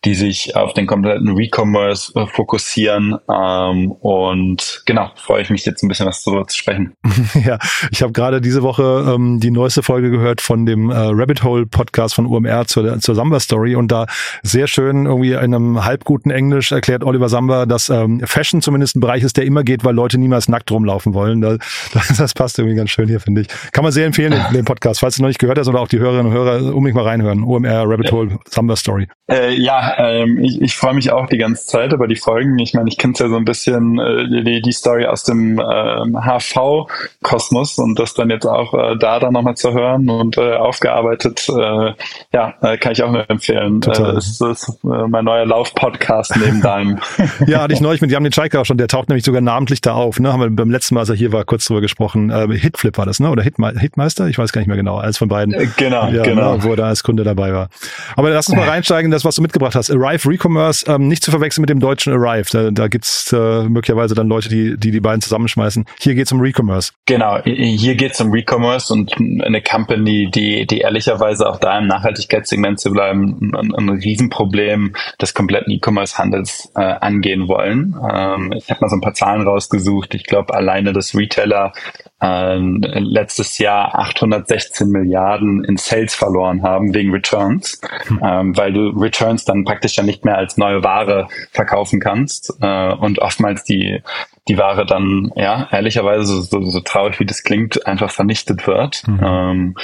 die 0.04 0.14
sich 0.14 0.56
auf 0.62 0.74
den 0.74 0.86
kompletten 0.86 1.34
Recommerce 1.34 2.12
äh, 2.14 2.26
fokussieren. 2.26 3.16
Ähm, 3.30 3.92
und 3.92 4.82
genau, 4.86 5.10
freue 5.16 5.42
ich 5.42 5.50
mich 5.50 5.64
jetzt 5.64 5.82
ein 5.82 5.88
bisschen 5.88 6.06
was 6.06 6.22
darüber 6.22 6.46
zu 6.46 6.56
sprechen. 6.56 6.94
ja, 7.44 7.58
ich 7.90 8.02
habe 8.02 8.12
gerade 8.12 8.40
diese 8.40 8.62
Woche 8.62 9.14
ähm, 9.14 9.40
die 9.40 9.50
neueste 9.50 9.82
Folge 9.82 10.10
gehört 10.10 10.40
von 10.40 10.66
dem 10.66 10.90
äh, 10.90 10.94
Rabbit 10.96 11.42
Hole 11.42 11.66
Podcast 11.66 12.14
von 12.14 12.26
UMR 12.26 12.66
zur, 12.66 12.98
zur 13.00 13.14
Samba 13.14 13.40
Story 13.40 13.76
und 13.76 13.92
da 13.92 14.06
sehr 14.42 14.66
schön 14.66 15.06
irgendwie 15.06 15.32
in 15.32 15.54
einem 15.54 15.84
halbguten 15.84 16.30
Englisch 16.30 16.72
erklärt 16.72 17.04
Oliver 17.04 17.28
Samba, 17.28 17.66
dass 17.66 17.88
ähm, 17.88 18.20
Fashion 18.24 18.62
zumindest 18.62 18.96
ein 18.96 19.00
Bereich 19.00 19.22
ist, 19.22 19.36
der 19.36 19.44
immer 19.44 19.64
geht, 19.64 19.84
weil 19.84 19.94
Leute 19.94 20.18
niemals 20.18 20.48
nackt 20.48 20.70
rumlaufen 20.70 21.14
wollen. 21.14 21.40
Da, 21.40 21.56
das, 21.92 22.08
das 22.18 22.34
passt 22.34 22.58
irgendwie 22.58 22.76
ganz 22.76 22.90
schön 22.90 23.08
hier, 23.08 23.20
finde 23.20 23.42
ich. 23.42 23.48
Kann 23.72 23.84
man 23.84 23.92
sehr 23.92 24.06
empfehlen, 24.06 24.32
den, 24.32 24.42
den, 24.52 24.64
Podcast, 24.64 25.00
falls 25.00 25.16
du 25.16 25.22
noch 25.22 25.28
nicht 25.28 25.38
gehört 25.38 25.58
hast 25.58 25.68
oder 25.68 25.80
auch 25.80 25.88
die 25.88 25.98
Hörerinnen 25.98 26.26
und 26.26 26.32
Hörer 26.32 26.74
unbedingt 26.74 26.96
mal 26.96 27.04
reinhören. 27.04 27.42
UMR 27.42 27.88
Rabbit 27.88 28.12
Hole 28.12 28.38
Samba 28.48 28.76
Story. 28.76 29.08
Äh, 29.30 29.54
ja, 29.54 29.94
ähm, 29.98 30.38
ich, 30.48 30.60
ich 30.60 30.76
freue 30.76 30.94
mich 30.94 31.12
auch 31.12 31.26
die 31.26 31.38
ganze 31.38 31.66
Zeit 31.66 31.92
über 31.92 32.08
die 32.08 32.16
Folgen. 32.16 32.58
Ich 32.58 32.74
meine, 32.74 32.88
ich 32.88 32.98
kenne 32.98 33.14
ja 33.16 33.28
so 33.28 33.36
ein 33.36 33.44
bisschen 33.44 33.98
äh, 33.98 34.44
die, 34.44 34.62
die 34.62 34.72
Story 34.72 35.06
aus 35.06 35.24
dem 35.24 35.58
äh, 35.58 35.62
HV-Kosmos 35.62 37.78
und 37.78 37.98
das 37.98 38.14
dann 38.14 38.30
jetzt 38.30 38.46
auch 38.46 38.74
äh, 38.74 38.96
da 38.96 39.20
dann 39.20 39.32
nochmal 39.32 39.56
zu 39.56 39.72
hören 39.72 40.08
und 40.08 40.38
äh, 40.38 40.54
aufgearbeitet, 40.54 41.48
äh, 41.48 41.92
ja, 42.32 42.54
äh, 42.62 42.76
kann 42.78 42.92
ich 42.92 43.02
auch 43.02 43.10
nur 43.10 43.28
empfehlen. 43.28 43.80
Total. 43.80 44.14
Äh, 44.14 44.18
ist, 44.18 44.40
ist 44.40 44.68
äh, 44.84 45.08
mein 45.08 45.24
neuer 45.24 45.46
Lauf-Podcast 45.46 46.36
neben 46.36 46.60
deinem. 46.60 46.98
ja, 47.46 47.62
hatte 47.62 47.74
ich 47.74 47.80
neulich 47.80 48.00
mit 48.00 48.10
Jan 48.10 48.28
Czajka 48.30 48.60
auch 48.60 48.66
schon, 48.66 48.78
der 48.78 48.88
taucht 48.88 49.08
nämlich 49.08 49.24
sogar 49.24 49.40
namentlich 49.40 49.80
da 49.80 49.94
auf. 49.94 50.20
Ne? 50.20 50.32
Haben 50.32 50.40
wir 50.40 50.50
beim 50.50 50.70
letzten 50.70 50.94
Mal, 50.94 51.00
als 51.00 51.08
er 51.08 51.16
hier 51.16 51.32
war, 51.32 51.44
kurz 51.44 51.66
drüber 51.66 51.80
gesprochen. 51.80 52.30
Äh, 52.30 52.48
Hitflip 52.58 52.98
war 52.98 53.06
das, 53.06 53.20
ne? 53.20 53.30
Oder 53.30 53.42
Hitme 53.42 53.72
Hitmeister? 53.78 54.28
Ich 54.28 54.38
weiß 54.38 54.52
gar 54.52 54.60
nicht 54.60 54.68
mehr 54.68 54.76
genau. 54.76 54.98
Eins 54.98 55.18
von 55.18 55.28
beiden. 55.28 55.54
Äh, 55.54 55.66
genau, 55.76 56.08
ja, 56.08 56.22
genau. 56.22 56.56
Ne? 56.56 56.64
Wo 56.64 56.70
er 56.70 56.76
da 56.76 56.86
als 56.86 57.02
Kunde 57.02 57.24
dabei 57.24 57.52
war. 57.52 57.68
Aber 58.16 58.30
lass 58.30 58.48
uns 58.48 58.56
mal 58.56 58.68
reinsteigen, 58.68 59.10
das, 59.10 59.24
was 59.24 59.36
du 59.36 59.42
mitgebracht 59.42 59.74
hast. 59.74 59.90
Arrive 59.90 60.27
Recommerce, 60.28 60.84
ähm, 60.86 61.08
nicht 61.08 61.22
zu 61.22 61.30
verwechseln 61.30 61.62
mit 61.62 61.70
dem 61.70 61.80
deutschen 61.80 62.12
Arrive. 62.12 62.48
Da, 62.50 62.70
da 62.70 62.88
gibt's 62.88 63.32
äh, 63.32 63.64
möglicherweise 63.64 64.14
dann 64.14 64.28
Leute, 64.28 64.48
die, 64.48 64.76
die 64.76 64.90
die 64.90 65.00
beiden 65.00 65.20
zusammenschmeißen. 65.20 65.86
Hier 66.00 66.14
geht's 66.14 66.32
um 66.32 66.40
Recommerce. 66.40 66.92
Genau, 67.06 67.42
hier 67.44 67.94
geht's 67.94 68.20
um 68.20 68.30
Recommerce 68.30 68.92
und 68.92 69.16
eine 69.16 69.62
Company, 69.62 70.30
die, 70.30 70.66
die 70.66 70.78
ehrlicherweise 70.78 71.48
auch 71.48 71.58
da 71.58 71.78
im 71.78 71.86
Nachhaltigkeitssegment 71.86 72.78
zu 72.78 72.90
bleiben, 72.90 73.52
ein, 73.54 73.74
ein 73.74 73.88
Riesenproblem 73.88 74.94
des 75.20 75.34
kompletten 75.34 75.72
E-Commerce-Handels 75.72 76.72
äh, 76.76 76.80
angehen 76.80 77.48
wollen. 77.48 77.96
Ähm, 78.10 78.52
ich 78.52 78.70
habe 78.70 78.80
mal 78.80 78.88
so 78.88 78.96
ein 78.96 79.00
paar 79.00 79.14
Zahlen 79.14 79.42
rausgesucht. 79.42 80.14
Ich 80.14 80.24
glaube, 80.24 80.54
alleine 80.54 80.92
das 80.92 81.14
Retailer 81.14 81.72
äh, 82.20 82.98
letztes 82.98 83.58
Jahr 83.58 83.98
816 83.98 84.88
Milliarden 84.88 85.64
in 85.64 85.76
Sales 85.76 86.14
verloren 86.14 86.62
haben 86.62 86.94
wegen 86.94 87.12
Returns, 87.12 87.80
hm. 88.06 88.20
ähm, 88.22 88.56
weil 88.56 88.72
du 88.72 88.88
Returns 88.90 89.44
dann 89.44 89.64
praktisch 89.64 89.96
ja 89.96 90.02
nicht 90.02 90.24
mehr 90.24 90.36
als 90.36 90.56
neue 90.56 90.82
Ware 90.82 91.28
verkaufen 91.52 92.00
kannst 92.00 92.54
äh, 92.60 92.92
und 92.92 93.18
oftmals 93.20 93.64
die 93.64 94.02
die 94.48 94.58
Ware 94.58 94.86
dann, 94.86 95.30
ja, 95.36 95.68
ehrlicherweise, 95.70 96.24
so, 96.24 96.40
so, 96.42 96.62
so 96.62 96.80
traurig 96.80 97.20
wie 97.20 97.26
das 97.26 97.42
klingt, 97.42 97.86
einfach 97.86 98.10
vernichtet 98.10 98.66
wird. 98.66 99.06
Mhm. 99.06 99.20
Ähm, 99.22 99.76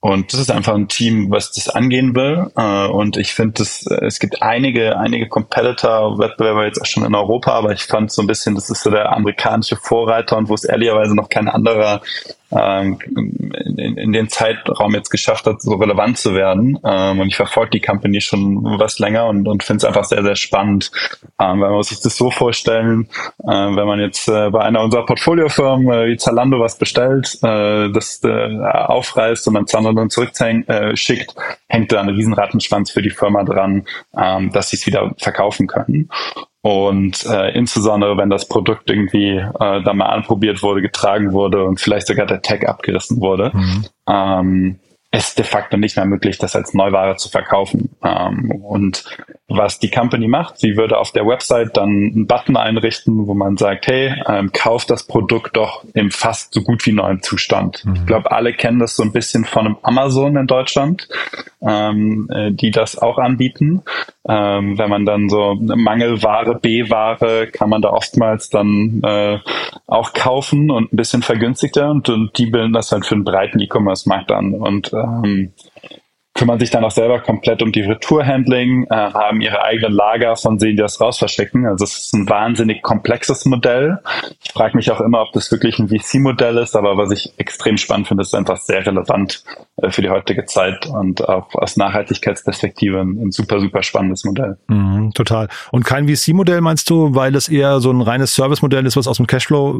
und 0.00 0.32
das 0.32 0.40
ist 0.40 0.50
einfach 0.50 0.74
ein 0.74 0.88
Team, 0.88 1.30
was 1.30 1.52
das 1.52 1.68
angehen 1.68 2.14
will. 2.14 2.50
Äh, 2.56 2.86
und 2.86 3.16
ich 3.16 3.34
finde, 3.34 3.62
es 3.62 4.18
gibt 4.20 4.42
einige, 4.42 4.96
einige 4.96 5.28
Competitor-Wettbewerber 5.28 6.66
jetzt 6.66 6.80
auch 6.80 6.86
schon 6.86 7.04
in 7.04 7.14
Europa, 7.14 7.52
aber 7.52 7.72
ich 7.72 7.82
fand 7.82 8.12
so 8.12 8.22
ein 8.22 8.28
bisschen, 8.28 8.54
das 8.54 8.70
ist 8.70 8.82
so 8.82 8.90
der 8.90 9.12
amerikanische 9.12 9.76
Vorreiter 9.76 10.36
und 10.36 10.48
wo 10.48 10.54
es 10.54 10.64
ehrlicherweise 10.64 11.16
noch 11.16 11.28
kein 11.28 11.48
anderer 11.48 12.00
ähm, 12.50 12.98
in, 13.76 13.96
in 13.96 14.12
den 14.12 14.28
Zeitraum 14.28 14.94
jetzt 14.94 15.10
geschafft 15.10 15.46
hat, 15.46 15.60
so 15.60 15.74
relevant 15.74 16.18
zu 16.18 16.34
werden. 16.34 16.78
Ähm, 16.84 17.20
und 17.20 17.28
ich 17.28 17.36
verfolge 17.36 17.70
die 17.70 17.80
Company 17.80 18.20
schon 18.20 18.64
was 18.78 18.98
länger 18.98 19.26
und, 19.26 19.46
und 19.46 19.62
finde 19.62 19.78
es 19.78 19.84
einfach 19.84 20.04
sehr, 20.04 20.22
sehr 20.22 20.36
spannend. 20.36 20.90
Ähm, 21.38 21.60
weil 21.60 21.68
man 21.68 21.72
muss 21.72 21.88
sich 21.88 22.00
das 22.00 22.16
so 22.16 22.30
vorstellen, 22.30 23.08
äh, 23.42 23.46
wenn 23.46 23.86
man 23.86 24.00
jetzt 24.00 24.28
äh, 24.28 24.50
bei 24.50 24.60
einer 24.60 24.82
unserer 24.82 25.06
Portfoliofirmen 25.06 25.88
äh, 25.88 26.06
wie 26.08 26.16
Zalando 26.16 26.60
was 26.60 26.78
bestellt, 26.78 27.38
das 27.42 28.20
aufreißt 28.22 29.48
und 29.48 29.54
dann 29.54 29.66
Zalando 29.66 30.00
dann 30.00 30.10
zurückschickt, 30.10 30.98
schickt, 30.98 31.34
hängt 31.68 31.92
da 31.92 32.00
ein 32.00 32.08
riesen 32.08 32.32
Rattenschwanz 32.32 32.90
für 32.90 33.02
die 33.02 33.10
Firma 33.10 33.44
dran, 33.44 33.86
ähm, 34.16 34.50
dass 34.52 34.70
sie 34.70 34.76
es 34.76 34.86
wieder 34.86 35.14
verkaufen 35.18 35.66
können. 35.66 36.08
Und 36.60 37.24
äh, 37.26 37.50
insbesondere, 37.56 38.16
wenn 38.16 38.30
das 38.30 38.48
Produkt 38.48 38.90
irgendwie 38.90 39.36
äh, 39.36 39.82
da 39.82 39.92
mal 39.94 40.06
anprobiert 40.06 40.62
wurde, 40.62 40.82
getragen 40.82 41.32
wurde 41.32 41.64
und 41.64 41.80
vielleicht 41.80 42.08
sogar 42.08 42.26
der 42.26 42.42
Tag 42.42 42.68
abgerissen 42.68 43.20
wurde, 43.20 43.52
mhm. 43.54 43.84
ähm, 44.08 44.80
ist 45.10 45.38
de 45.38 45.44
facto 45.44 45.78
nicht 45.78 45.96
mehr 45.96 46.04
möglich, 46.04 46.36
das 46.36 46.54
als 46.54 46.74
Neuware 46.74 47.16
zu 47.16 47.30
verkaufen. 47.30 47.96
Ähm, 48.04 48.50
und 48.50 49.04
was 49.48 49.78
die 49.78 49.90
Company 49.90 50.28
macht, 50.28 50.58
sie 50.58 50.76
würde 50.76 50.98
auf 50.98 51.12
der 51.12 51.26
Website 51.26 51.78
dann 51.78 51.88
einen 51.88 52.26
Button 52.26 52.58
einrichten, 52.58 53.26
wo 53.26 53.32
man 53.32 53.56
sagt, 53.56 53.86
hey, 53.86 54.14
ähm, 54.28 54.52
kauf 54.52 54.84
das 54.84 55.06
Produkt 55.06 55.56
doch 55.56 55.82
im 55.94 56.10
fast 56.10 56.52
so 56.52 56.60
gut 56.60 56.84
wie 56.84 56.92
neuen 56.92 57.22
Zustand. 57.22 57.86
Mhm. 57.86 57.94
Ich 57.94 58.06
glaube, 58.06 58.30
alle 58.30 58.52
kennen 58.52 58.80
das 58.80 58.96
so 58.96 59.02
ein 59.02 59.12
bisschen 59.12 59.46
von 59.46 59.64
einem 59.64 59.76
Amazon 59.82 60.36
in 60.36 60.46
Deutschland, 60.46 61.08
ähm, 61.62 62.28
äh, 62.30 62.52
die 62.52 62.70
das 62.70 62.98
auch 62.98 63.16
anbieten. 63.16 63.82
Ähm, 64.28 64.76
wenn 64.76 64.90
man 64.90 65.06
dann 65.06 65.30
so 65.30 65.56
Mangelware, 65.58 66.58
B-Ware, 66.60 67.46
kann 67.46 67.70
man 67.70 67.80
da 67.80 67.88
oftmals 67.88 68.50
dann 68.50 69.00
äh, 69.02 69.38
auch 69.86 70.12
kaufen 70.12 70.70
und 70.70 70.92
ein 70.92 70.96
bisschen 70.96 71.22
vergünstigter 71.22 71.90
und, 71.90 72.10
und 72.10 72.36
die 72.36 72.46
bilden 72.46 72.74
das 72.74 72.92
halt 72.92 73.06
für 73.06 73.14
einen 73.14 73.24
breiten 73.24 73.58
E-Commerce-Markt 73.58 74.30
an. 74.30 74.52
Und 74.52 74.92
ähm, 75.04 75.52
kümmern 76.38 76.60
sich 76.60 76.70
dann 76.70 76.84
auch 76.84 76.92
selber 76.92 77.18
komplett 77.18 77.62
um 77.62 77.72
die 77.72 77.80
Retourhandling, 77.80 78.84
äh, 78.84 78.94
haben 78.94 79.40
ihre 79.40 79.62
eigenen 79.62 79.92
Lager, 79.92 80.36
von 80.36 80.56
denen 80.56 80.76
die 80.76 80.82
das 80.82 81.00
raus 81.00 81.18
verschicken. 81.18 81.66
Also 81.66 81.84
es 81.84 81.98
ist 81.98 82.14
ein 82.14 82.28
wahnsinnig 82.28 82.82
komplexes 82.82 83.44
Modell. 83.44 83.98
Ich 84.44 84.52
frage 84.52 84.76
mich 84.76 84.90
auch 84.92 85.00
immer, 85.00 85.20
ob 85.22 85.32
das 85.32 85.50
wirklich 85.50 85.80
ein 85.80 85.88
VC-Modell 85.88 86.58
ist, 86.58 86.76
aber 86.76 86.96
was 86.96 87.10
ich 87.10 87.32
extrem 87.38 87.76
spannend 87.76 88.06
finde, 88.06 88.22
ist 88.22 88.36
einfach 88.36 88.56
sehr 88.56 88.86
relevant 88.86 89.42
äh, 89.82 89.90
für 89.90 90.00
die 90.00 90.10
heutige 90.10 90.44
Zeit 90.44 90.86
und 90.86 91.28
auch 91.28 91.52
aus 91.54 91.76
Nachhaltigkeitsperspektive 91.76 93.00
ein, 93.00 93.18
ein 93.20 93.30
super, 93.32 93.58
super 93.58 93.82
spannendes 93.82 94.24
Modell. 94.24 94.58
Mhm, 94.68 95.10
total. 95.14 95.48
Und 95.72 95.84
kein 95.84 96.08
VC-Modell 96.08 96.60
meinst 96.60 96.88
du, 96.88 97.16
weil 97.16 97.34
es 97.34 97.48
eher 97.48 97.80
so 97.80 97.90
ein 97.90 98.00
reines 98.00 98.32
Service-Modell 98.34 98.86
ist, 98.86 98.96
was 98.96 99.08
aus 99.08 99.16
dem 99.16 99.26
Cashflow 99.26 99.74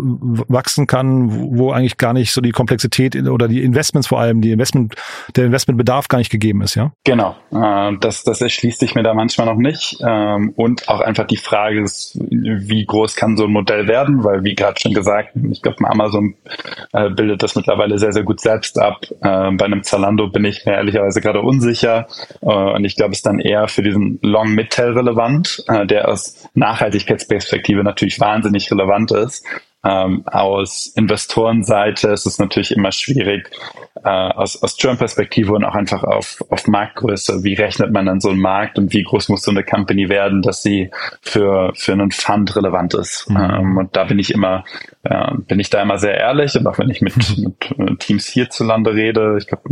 wachsen 0.48 0.88
kann, 0.88 1.56
wo 1.56 1.70
eigentlich 1.70 1.98
gar 1.98 2.14
nicht 2.14 2.32
so 2.32 2.40
die 2.40 2.50
Komplexität 2.50 3.14
oder 3.28 3.46
die 3.46 3.62
Investments 3.62 4.08
vor 4.08 4.18
allem, 4.18 4.40
die 4.40 4.50
Investment, 4.50 4.96
der 5.36 5.46
Investmentbedarf 5.46 6.08
gar 6.08 6.18
nicht 6.18 6.30
gegeben 6.30 6.47
gegeben 6.48 6.62
ist, 6.62 6.74
ja? 6.74 6.92
Genau, 7.04 7.36
äh, 7.52 7.96
das, 8.00 8.24
das 8.24 8.40
erschließt 8.40 8.80
sich 8.80 8.94
mir 8.94 9.02
da 9.02 9.14
manchmal 9.14 9.46
noch 9.46 9.56
nicht. 9.56 9.98
Ähm, 10.06 10.52
und 10.56 10.88
auch 10.88 11.00
einfach 11.00 11.26
die 11.26 11.36
Frage 11.36 11.82
ist, 11.82 12.18
wie 12.18 12.84
groß 12.84 13.16
kann 13.16 13.36
so 13.36 13.44
ein 13.44 13.52
Modell 13.52 13.86
werden, 13.86 14.24
weil 14.24 14.44
wie 14.44 14.54
gerade 14.54 14.80
schon 14.80 14.94
gesagt, 14.94 15.30
ich 15.50 15.62
glaube, 15.62 15.78
Amazon 15.88 16.34
äh, 16.92 17.10
bildet 17.10 17.42
das 17.42 17.54
mittlerweile 17.54 17.98
sehr, 17.98 18.12
sehr 18.12 18.24
gut 18.24 18.40
selbst 18.40 18.78
ab. 18.78 19.02
Äh, 19.20 19.50
bei 19.52 19.64
einem 19.64 19.82
Zalando 19.82 20.28
bin 20.28 20.44
ich 20.44 20.64
mir 20.64 20.74
ehrlicherweise 20.74 21.20
gerade 21.20 21.40
unsicher. 21.40 22.06
und 22.40 22.84
ich 22.84 22.96
glaube, 22.96 23.12
es 23.12 23.18
ist 23.18 23.26
dann 23.26 23.40
eher 23.40 23.68
für 23.68 23.82
diesen 23.82 24.18
Long 24.22 24.54
Midtail 24.54 24.92
relevant, 24.92 25.64
der 25.68 26.08
aus 26.08 26.48
Nachhaltigkeitsperspektive 26.54 27.82
natürlich 27.84 28.20
wahnsinnig 28.20 28.70
relevant 28.70 29.12
ist. 29.12 29.44
Ähm, 29.84 30.24
aus 30.26 30.92
Investorenseite 30.96 32.08
ist 32.08 32.26
es 32.26 32.38
natürlich 32.40 32.72
immer 32.72 32.90
schwierig, 32.90 33.48
äh, 34.04 34.08
aus, 34.08 34.60
aus 34.60 34.76
Churn-Perspektive 34.76 35.52
und 35.52 35.64
auch 35.64 35.74
einfach 35.74 36.02
auf, 36.02 36.42
auf 36.50 36.66
Marktgröße. 36.66 37.44
Wie 37.44 37.54
rechnet 37.54 37.92
man 37.92 38.06
dann 38.06 38.20
so 38.20 38.30
einen 38.30 38.40
Markt 38.40 38.78
und 38.78 38.92
wie 38.92 39.04
groß 39.04 39.28
muss 39.28 39.42
so 39.42 39.52
eine 39.52 39.62
Company 39.62 40.08
werden, 40.08 40.42
dass 40.42 40.62
sie 40.62 40.90
für, 41.20 41.72
für 41.76 41.92
einen 41.92 42.10
Fund 42.10 42.56
relevant 42.56 42.94
ist? 42.94 43.30
Mhm. 43.30 43.36
Ähm, 43.36 43.76
und 43.76 43.96
da 43.96 44.04
bin 44.04 44.18
ich 44.18 44.32
immer, 44.32 44.64
äh, 45.04 45.32
bin 45.46 45.60
ich 45.60 45.70
da 45.70 45.80
immer 45.80 45.98
sehr 45.98 46.16
ehrlich 46.16 46.56
und 46.56 46.66
auch 46.66 46.78
wenn 46.78 46.90
ich 46.90 47.00
mit, 47.00 47.14
mit, 47.38 47.78
mit 47.78 48.00
Teams 48.00 48.26
hierzulande 48.26 48.94
rede, 48.94 49.36
ich 49.38 49.46
glaube, 49.46 49.62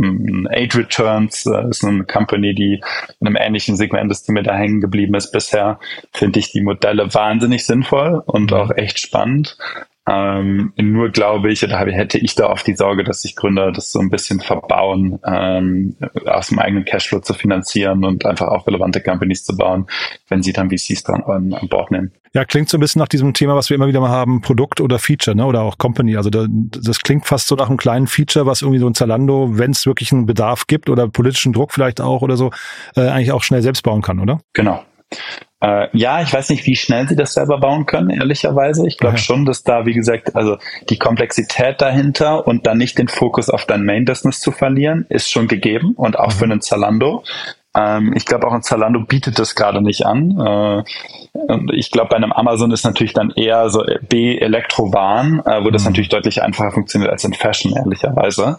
Aid 0.51 0.75
Returns 0.75 1.45
äh, 1.45 1.67
ist 1.69 1.83
eine 1.83 2.05
Company, 2.05 2.55
die 2.55 2.81
in 3.19 3.27
einem 3.27 3.35
ähnlichen 3.35 3.75
Segment 3.75 4.09
ist, 4.11 4.27
die 4.27 4.31
mir 4.31 4.43
da 4.43 4.55
hängen 4.55 4.79
geblieben 4.79 5.15
ist 5.15 5.31
bisher, 5.31 5.79
finde 6.13 6.39
ich 6.39 6.51
die 6.51 6.61
Modelle 6.61 7.13
wahnsinnig 7.13 7.65
sinnvoll 7.65 8.21
und 8.25 8.51
mhm. 8.51 8.57
auch 8.57 8.71
echt 8.71 8.99
spannend. 8.99 9.57
Ähm, 10.09 10.71
nur 10.77 11.09
glaube 11.09 11.51
ich, 11.51 11.63
oder 11.63 11.77
hätte 11.77 12.17
ich 12.17 12.35
da 12.35 12.49
oft 12.49 12.65
die 12.65 12.75
Sorge, 12.75 13.03
dass 13.03 13.23
sich 13.23 13.35
Gründer 13.35 13.71
das 13.73 13.91
so 13.91 13.99
ein 13.99 14.09
bisschen 14.09 14.39
verbauen, 14.39 15.19
ähm, 15.25 15.97
aus 16.25 16.47
dem 16.47 16.59
eigenen 16.59 16.85
Cashflow 16.85 17.19
zu 17.19 17.33
finanzieren 17.33 18.05
und 18.05 18.25
einfach 18.25 18.47
auch 18.47 18.67
relevante 18.67 19.01
Companies 19.01 19.43
zu 19.43 19.57
bauen, 19.57 19.87
wenn 20.29 20.41
sie 20.41 20.53
dann 20.53 20.69
VCs 20.69 21.03
dran 21.03 21.23
an, 21.23 21.53
an 21.53 21.67
Bord 21.67 21.91
nehmen. 21.91 22.13
Ja, 22.33 22.45
klingt 22.45 22.69
so 22.69 22.77
ein 22.77 22.81
bisschen 22.81 22.99
nach 22.99 23.07
diesem 23.07 23.33
Thema, 23.33 23.55
was 23.55 23.69
wir 23.69 23.75
immer 23.75 23.87
wieder 23.87 23.99
mal 23.99 24.09
haben, 24.09 24.41
Produkt 24.41 24.79
oder 24.79 24.99
Feature, 24.99 25.35
ne? 25.35 25.45
Oder 25.45 25.61
auch 25.61 25.77
Company. 25.77 26.15
Also 26.15 26.29
da, 26.29 26.45
das 26.47 26.99
klingt 26.99 27.25
fast 27.25 27.47
so 27.47 27.55
nach 27.55 27.67
einem 27.67 27.77
kleinen 27.77 28.07
Feature, 28.07 28.45
was 28.45 28.61
irgendwie 28.61 28.79
so 28.79 28.87
ein 28.87 28.93
Zalando, 28.93 29.57
wenn 29.57 29.71
es 29.71 29.85
wirklich 29.85 30.11
einen 30.11 30.25
Bedarf 30.25 30.67
gibt 30.67 30.89
oder 30.89 31.07
politischen 31.07 31.51
Druck 31.51 31.73
vielleicht 31.73 31.99
auch 31.99 32.21
oder 32.21 32.37
so, 32.37 32.51
äh, 32.95 33.01
eigentlich 33.07 33.31
auch 33.31 33.43
schnell 33.43 33.61
selbst 33.61 33.81
bauen 33.83 34.01
kann, 34.01 34.19
oder? 34.19 34.39
Genau. 34.53 34.83
Äh, 35.59 35.87
ja, 35.97 36.21
ich 36.21 36.31
weiß 36.31 36.49
nicht, 36.49 36.65
wie 36.67 36.75
schnell 36.75 37.07
sie 37.07 37.15
das 37.15 37.33
selber 37.33 37.59
bauen 37.59 37.87
können, 37.87 38.11
ehrlicherweise. 38.11 38.85
Ich 38.87 38.97
glaube 38.97 39.17
schon, 39.17 39.45
dass 39.45 39.63
da, 39.63 39.85
wie 39.85 39.93
gesagt, 39.93 40.35
also 40.35 40.57
die 40.89 40.99
Komplexität 40.99 41.81
dahinter 41.81 42.45
und 42.45 42.67
dann 42.67 42.77
nicht 42.77 42.97
den 42.99 43.07
Fokus 43.07 43.49
auf 43.49 43.65
dein 43.65 43.83
Main-Business 43.83 44.39
zu 44.39 44.51
verlieren, 44.51 45.07
ist 45.09 45.31
schon 45.31 45.47
gegeben 45.47 45.93
und 45.95 46.19
auch 46.19 46.27
mhm. 46.27 46.37
für 46.37 46.45
einen 46.45 46.61
Zalando. 46.61 47.23
Ähm, 47.77 48.13
ich 48.15 48.25
glaube, 48.25 48.47
auch 48.47 48.53
ein 48.53 48.63
Zalando 48.63 49.01
bietet 49.01 49.37
das 49.37 49.55
gerade 49.55 49.81
nicht 49.81 50.05
an. 50.05 50.39
Äh, 50.39 50.83
ich 51.73 51.91
glaube, 51.91 52.09
bei 52.09 52.15
einem 52.15 52.31
Amazon 52.31 52.71
ist 52.71 52.83
natürlich 52.83 53.13
dann 53.13 53.31
eher 53.35 53.69
so 53.69 53.83
B 54.09 54.37
Elektrowaren, 54.37 55.41
äh, 55.45 55.63
wo 55.63 55.69
das 55.69 55.83
mhm. 55.83 55.89
natürlich 55.89 56.09
deutlich 56.09 56.41
einfacher 56.41 56.71
funktioniert 56.71 57.11
als 57.11 57.23
in 57.23 57.33
Fashion, 57.33 57.73
ehrlicherweise. 57.75 58.57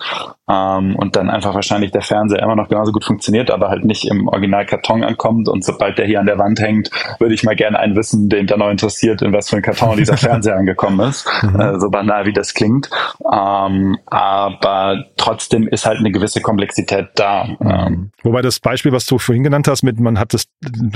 Ähm, 0.49 0.95
und 0.97 1.17
dann 1.17 1.29
einfach 1.29 1.55
wahrscheinlich 1.55 1.91
der 1.91 2.03
Fernseher 2.03 2.43
immer 2.43 2.57
noch 2.57 2.69
genauso 2.69 2.93
gut 2.93 3.05
funktioniert, 3.05 3.51
aber 3.51 3.69
halt 3.69 3.85
nicht 3.85 4.05
im 4.05 4.29
Originalkarton 4.29 5.03
ankommt. 5.03 5.49
Und 5.49 5.65
sobald 5.65 5.99
der 5.99 6.07
hier 6.07 6.21
an 6.21 6.27
der 6.27 6.39
Wand 6.39 6.61
hängt, 6.61 6.91
würde 7.19 7.35
ich 7.35 7.43
mal 7.43 7.57
gerne 7.57 7.79
einen 7.79 7.97
wissen, 7.97 8.29
den 8.29 8.47
da 8.47 8.57
noch 8.57 8.71
interessiert, 8.71 9.23
in 9.23 9.33
was 9.33 9.51
für 9.51 9.57
ein 9.57 9.63
Karton 9.63 9.97
dieser 9.97 10.17
Fernseher 10.17 10.57
angekommen 10.57 11.01
ist. 11.09 11.29
Mhm. 11.43 11.61
Äh, 11.61 11.81
so 11.81 11.91
banal 11.91 12.27
wie 12.27 12.33
das 12.33 12.55
klingt. 12.55 12.89
Ähm, 13.21 13.99
aber 14.07 15.05
trotzdem 15.17 15.67
ist 15.67 15.85
halt 15.85 15.99
eine 15.99 16.13
gewisse 16.13 16.41
Komplexität 16.41 17.09
da. 17.17 17.45
Mhm. 17.45 17.57
Ähm, 17.69 18.11
Wobei 18.23 18.43
das 18.43 18.61
Beispiel, 18.61 18.93
was 18.93 19.07
du 19.09 19.19
vorhin 19.19 19.43
genannt 19.43 19.69
hast, 19.69 19.83
mit 19.83 19.99
man 19.99 20.19
hat 20.19 20.35
das 20.35 20.47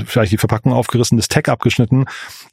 vielleicht 0.05 0.31
die 0.31 0.37
Verpackung 0.37 0.73
aufgerissen, 0.73 1.17
das 1.17 1.27
Tag 1.27 1.49
abgeschnitten, 1.49 2.05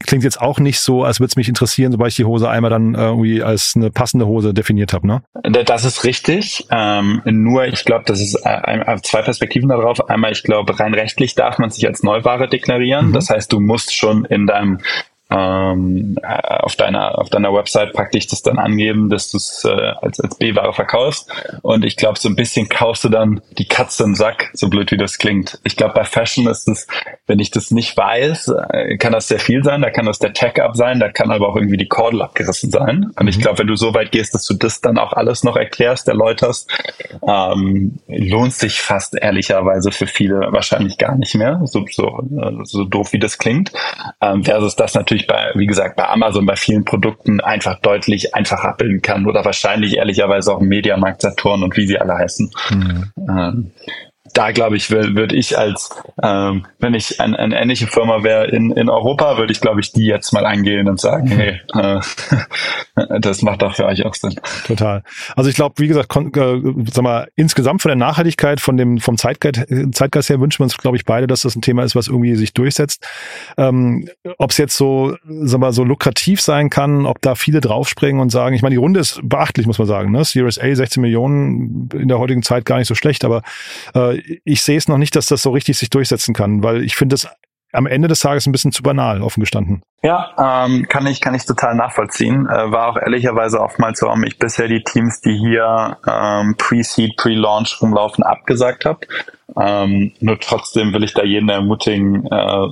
klingt 0.04 0.24
jetzt 0.24 0.40
auch 0.40 0.58
nicht 0.58 0.80
so, 0.80 1.04
als 1.04 1.20
würde 1.20 1.30
es 1.30 1.36
mich 1.36 1.48
interessieren, 1.48 1.92
sobald 1.92 2.10
ich 2.10 2.16
die 2.16 2.24
Hose 2.24 2.48
einmal 2.48 2.70
dann 2.70 2.94
irgendwie 2.94 3.42
als 3.42 3.74
eine 3.76 3.90
passende 3.90 4.26
Hose 4.26 4.54
definiert 4.54 4.92
habe, 4.92 5.06
ne? 5.06 5.22
Das 5.42 5.84
ist 5.84 6.04
richtig. 6.04 6.66
Ähm, 6.70 7.22
nur 7.24 7.66
ich 7.66 7.84
glaube, 7.84 8.04
das 8.06 8.20
ist 8.20 8.34
äh, 8.44 8.96
zwei 9.02 9.22
Perspektiven 9.22 9.68
darauf. 9.68 10.08
Einmal, 10.08 10.32
ich 10.32 10.42
glaube, 10.42 10.78
rein 10.78 10.94
rechtlich 10.94 11.34
darf 11.34 11.58
man 11.58 11.70
sich 11.70 11.86
als 11.86 12.02
Neuware 12.02 12.48
deklarieren. 12.48 13.08
Mhm. 13.08 13.12
Das 13.12 13.30
heißt, 13.30 13.52
du 13.52 13.60
musst 13.60 13.94
schon 13.94 14.24
in 14.24 14.46
deinem 14.46 14.78
ähm, 15.30 16.16
äh, 16.22 16.58
auf 16.58 16.76
deiner 16.76 17.18
auf 17.18 17.30
deiner 17.30 17.52
Website 17.52 17.92
praktisch 17.92 18.26
das 18.26 18.42
dann 18.42 18.58
angeben, 18.58 19.10
dass 19.10 19.30
du 19.30 19.36
es 19.36 19.64
äh, 19.64 19.70
als 19.70 20.20
als 20.20 20.36
B-Ware 20.36 20.72
verkaufst. 20.72 21.30
Und 21.62 21.84
ich 21.84 21.96
glaube, 21.96 22.18
so 22.18 22.28
ein 22.28 22.36
bisschen 22.36 22.68
kaufst 22.68 23.04
du 23.04 23.08
dann 23.08 23.40
die 23.58 23.66
Katze 23.66 24.04
im 24.04 24.14
Sack, 24.14 24.50
so 24.54 24.68
blöd 24.68 24.90
wie 24.92 24.96
das 24.96 25.18
klingt. 25.18 25.58
Ich 25.64 25.76
glaube, 25.76 25.94
bei 25.94 26.04
Fashion 26.04 26.46
ist 26.46 26.68
es, 26.68 26.86
wenn 27.26 27.38
ich 27.38 27.50
das 27.50 27.70
nicht 27.70 27.96
weiß, 27.96 28.52
äh, 28.70 28.96
kann 28.96 29.12
das 29.12 29.28
sehr 29.28 29.40
viel 29.40 29.62
sein. 29.62 29.82
Da 29.82 29.90
kann 29.90 30.06
das 30.06 30.18
der 30.18 30.32
Tag-Up 30.32 30.76
sein, 30.76 31.00
da 31.00 31.10
kann 31.10 31.30
aber 31.30 31.48
auch 31.48 31.56
irgendwie 31.56 31.76
die 31.76 31.88
Kordel 31.88 32.22
abgerissen 32.22 32.70
sein. 32.70 33.10
Und 33.18 33.28
ich 33.28 33.38
mhm. 33.38 33.42
glaube, 33.42 33.58
wenn 33.58 33.66
du 33.66 33.76
so 33.76 33.94
weit 33.94 34.12
gehst, 34.12 34.34
dass 34.34 34.44
du 34.44 34.54
das 34.54 34.80
dann 34.80 34.98
auch 34.98 35.12
alles 35.12 35.44
noch 35.44 35.56
erklärst, 35.56 36.08
erläuterst, 36.08 36.70
ähm, 37.26 37.98
lohnt 38.08 38.52
sich 38.52 38.80
fast 38.80 39.16
ehrlicherweise 39.20 39.92
für 39.92 40.06
viele 40.06 40.52
wahrscheinlich 40.52 40.98
gar 40.98 41.16
nicht 41.16 41.34
mehr. 41.34 41.60
So 41.64 41.84
so, 41.90 42.20
so 42.64 42.84
doof 42.84 43.12
wie 43.12 43.18
das 43.18 43.38
klingt. 43.38 43.72
Ähm, 44.20 44.44
versus 44.44 44.76
das 44.76 44.94
natürlich 44.94 45.19
natürlich 45.20 45.26
bei, 45.26 45.58
wie 45.58 45.66
gesagt, 45.66 45.96
bei 45.96 46.08
Amazon 46.08 46.46
bei 46.46 46.56
vielen 46.56 46.84
Produkten 46.84 47.40
einfach 47.40 47.78
deutlich 47.80 48.34
einfacher 48.34 48.70
abbilden 48.70 49.02
kann 49.02 49.26
oder 49.26 49.44
wahrscheinlich 49.44 49.96
ehrlicherweise 49.96 50.52
auch 50.52 50.60
Mediamarkt 50.60 51.22
Saturn 51.22 51.62
und 51.62 51.76
wie 51.76 51.86
sie 51.86 51.98
alle 51.98 52.14
heißen. 52.14 52.50
Mhm. 52.70 53.12
Ähm, 53.28 53.70
da 54.34 54.52
glaube 54.52 54.76
ich, 54.76 54.90
würde 54.90 55.34
ich 55.34 55.58
als, 55.58 55.90
ähm, 56.22 56.66
wenn 56.78 56.94
ich 56.94 57.20
ein, 57.20 57.34
eine 57.34 57.60
ähnliche 57.60 57.86
Firma 57.86 58.22
wäre 58.22 58.46
in, 58.46 58.70
in 58.72 58.88
Europa, 58.88 59.38
würde 59.38 59.52
ich, 59.52 59.60
glaube 59.60 59.80
ich, 59.80 59.92
die 59.92 60.06
jetzt 60.06 60.32
mal 60.32 60.46
angehen 60.46 60.88
und 60.88 61.00
sagen, 61.00 61.28
mhm. 61.28 61.38
hey, 61.38 61.60
äh, 61.74 62.00
das 63.20 63.42
macht 63.42 63.62
doch 63.62 63.74
für 63.74 63.86
euch 63.86 64.04
auch 64.04 64.14
Sinn. 64.14 64.34
Total. 64.66 65.02
Also 65.36 65.50
ich 65.50 65.56
glaube, 65.56 65.74
wie 65.78 65.88
gesagt, 65.88 66.14
äh, 66.16 66.60
sag 66.92 67.02
mal, 67.02 67.28
insgesamt 67.36 67.82
von 67.82 67.88
der 67.88 67.96
Nachhaltigkeit, 67.96 68.60
von 68.60 68.76
dem, 68.76 68.98
vom 68.98 69.16
Zeitgeist, 69.16 69.66
Zeitgeist 69.92 70.28
her 70.28 70.40
wünschen 70.40 70.60
wir 70.60 70.64
uns, 70.64 70.76
glaube 70.76 70.96
ich, 70.96 71.04
beide, 71.04 71.26
dass 71.26 71.42
das 71.42 71.56
ein 71.56 71.62
Thema 71.62 71.84
ist, 71.84 71.96
was 71.96 72.08
irgendwie 72.08 72.34
sich 72.36 72.52
durchsetzt. 72.52 73.06
Ähm, 73.56 74.08
ob 74.38 74.50
es 74.50 74.58
jetzt 74.58 74.76
so, 74.76 75.16
sag 75.24 75.60
mal, 75.60 75.72
so 75.72 75.84
lukrativ 75.84 76.40
sein 76.40 76.70
kann, 76.70 77.06
ob 77.06 77.20
da 77.22 77.34
viele 77.34 77.60
draufspringen 77.60 78.20
und 78.20 78.30
sagen, 78.30 78.54
ich 78.54 78.62
meine, 78.62 78.74
die 78.74 78.78
Runde 78.78 79.00
ist 79.00 79.20
beachtlich, 79.22 79.66
muss 79.66 79.78
man 79.78 79.88
sagen, 79.88 80.10
ne? 80.10 80.24
Series 80.24 80.58
A, 80.58 80.74
16 80.74 81.00
Millionen 81.00 81.88
in 81.92 82.08
der 82.08 82.18
heutigen 82.18 82.42
Zeit 82.42 82.64
gar 82.64 82.78
nicht 82.78 82.88
so 82.88 82.94
schlecht, 82.94 83.24
aber 83.24 83.42
äh, 83.94 84.19
ich 84.44 84.62
sehe 84.62 84.76
es 84.76 84.88
noch 84.88 84.98
nicht, 84.98 85.16
dass 85.16 85.26
das 85.26 85.42
so 85.42 85.50
richtig 85.50 85.78
sich 85.78 85.90
durchsetzen 85.90 86.34
kann, 86.34 86.62
weil 86.62 86.82
ich 86.82 86.96
finde 86.96 87.14
es 87.14 87.28
am 87.72 87.86
Ende 87.86 88.08
des 88.08 88.20
Tages 88.20 88.46
ein 88.46 88.52
bisschen 88.52 88.72
zu 88.72 88.82
banal, 88.82 89.22
offen 89.22 89.40
gestanden. 89.40 89.82
Ja, 90.02 90.64
ähm, 90.66 90.86
kann 90.88 91.06
ich 91.06 91.20
kann 91.20 91.34
ich 91.34 91.44
total 91.44 91.74
nachvollziehen. 91.74 92.46
Äh, 92.46 92.72
war 92.72 92.88
auch 92.88 92.96
ehrlicherweise 92.96 93.60
oftmals 93.60 94.00
so, 94.00 94.06
warum 94.06 94.24
ich 94.24 94.38
bisher 94.38 94.66
die 94.66 94.82
Teams, 94.82 95.20
die 95.20 95.36
hier 95.36 95.98
ähm, 96.08 96.54
Pre-Seed, 96.56 97.16
Pre-Launch 97.16 97.82
rumlaufen, 97.82 98.24
abgesagt 98.24 98.86
habe. 98.86 99.00
Ähm, 99.60 100.12
nur 100.20 100.38
trotzdem 100.38 100.92
will 100.92 101.02
ich 101.02 101.12
da 101.12 101.22
jeden 101.22 101.48
ermutigen, 101.48 102.26
äh, 102.30 102.66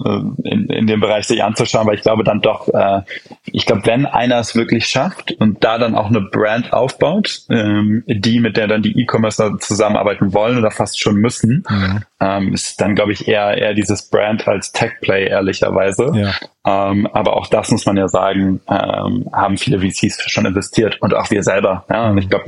in, 0.49 0.69
in 0.69 0.87
dem 0.87 1.01
Bereich 1.01 1.27
sich 1.27 1.43
anzuschauen, 1.43 1.87
weil 1.87 1.97
ich 1.97 2.03
glaube 2.03 2.25
dann 2.25 2.41
doch, 2.41 2.69
äh, 2.69 3.03
ich 3.47 3.67
glaube, 3.67 3.85
wenn 3.85 4.07
einer 4.07 4.39
es 4.39 4.55
wirklich 4.55 4.87
schafft 4.87 5.33
und 5.33 5.65
da 5.65 5.79
dann 5.79 5.95
auch 5.95 6.07
eine 6.07 6.21
Brand 6.21 6.73
aufbaut, 6.73 7.43
ähm, 7.51 8.05
die 8.07 8.41
mit 8.41 8.57
der 8.57 8.69
dann 8.69 8.83
die 8.83 8.99
E-Commerce 9.01 9.57
zusammenarbeiten 9.61 10.33
wollen 10.33 10.59
oder 10.59 10.71
fast 10.71 11.01
schon 11.01 11.17
müssen, 11.17 11.65
mhm. 11.69 12.03
ähm, 12.21 12.55
ist 12.55 12.81
dann 12.81 12.95
glaube 12.95 13.13
ich 13.13 13.29
eher 13.29 13.59
eher 13.59 13.75
dieses 13.75 14.09
Brand 14.09 14.47
als 14.47 14.73
Tech-Play 14.73 15.27
ehrlicherweise. 15.27 16.13
Ja. 16.15 16.33
Ähm, 16.69 17.09
aber 17.15 17.37
auch 17.37 17.47
das 17.47 17.71
muss 17.71 17.87
man 17.87 17.97
ja 17.97 18.09
sagen, 18.09 18.61
ähm, 18.69 19.27
haben 19.33 19.57
viele 19.57 19.81
VCs 19.81 20.31
schon 20.31 20.45
investiert 20.45 21.01
und 21.01 21.15
auch 21.15 21.31
wir 21.31 21.43
selber. 21.43 21.85
Ja? 21.89 22.11
Und 22.11 22.19
ich 22.19 22.29
glaube, 22.29 22.45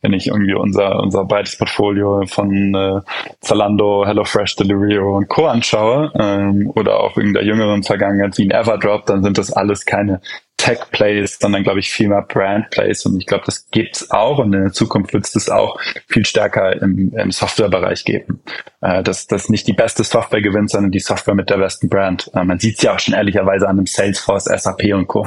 wenn 0.00 0.12
ich 0.12 0.26
irgendwie 0.26 0.54
unser 0.54 0.98
unser 0.98 1.24
breites 1.24 1.56
Portfolio 1.56 2.26
von 2.26 2.74
äh, 2.74 3.00
Zalando, 3.40 4.04
HelloFresh, 4.04 4.56
Deliveroo 4.56 5.16
und 5.16 5.28
Co. 5.28 5.46
anschaue 5.46 6.10
ähm, 6.18 6.72
oder 6.74 6.98
auch 6.98 7.16
in 7.18 7.34
der 7.34 7.44
jüngeren 7.44 7.84
Vergangenheit 7.84 8.36
wie 8.36 8.48
ein 8.48 8.50
Everdrop, 8.50 9.06
dann 9.06 9.22
sind 9.22 9.38
das 9.38 9.52
alles 9.52 9.84
keine 9.84 10.20
Tech-Plays, 10.62 11.38
sondern 11.40 11.64
glaube 11.64 11.80
ich 11.80 11.90
viel 11.90 12.08
mehr 12.08 12.22
Brand-Plays 12.22 13.04
und 13.06 13.18
ich 13.18 13.26
glaube, 13.26 13.42
das 13.44 13.68
gibt's 13.70 14.12
auch 14.12 14.38
und 14.38 14.52
in 14.52 14.62
der 14.62 14.72
Zukunft 14.72 15.12
wird 15.12 15.24
es 15.24 15.32
das 15.32 15.48
auch 15.48 15.80
viel 16.06 16.24
stärker 16.24 16.80
im, 16.80 17.12
im 17.16 17.32
Softwarebereich 17.32 18.04
geben. 18.04 18.42
Äh, 18.80 19.02
dass, 19.02 19.26
dass 19.26 19.48
nicht 19.48 19.66
die 19.66 19.72
beste 19.72 20.04
Software 20.04 20.40
gewinnt, 20.40 20.70
sondern 20.70 20.92
die 20.92 21.00
Software 21.00 21.34
mit 21.34 21.50
der 21.50 21.58
besten 21.58 21.88
Brand. 21.88 22.30
Äh, 22.34 22.44
man 22.44 22.60
sieht's 22.60 22.80
ja 22.82 22.94
auch 22.94 23.00
schon 23.00 23.14
ehrlicherweise 23.14 23.68
an 23.68 23.76
dem 23.76 23.86
Salesforce, 23.86 24.44
SAP 24.44 24.84
und 24.94 25.08
Co. 25.08 25.26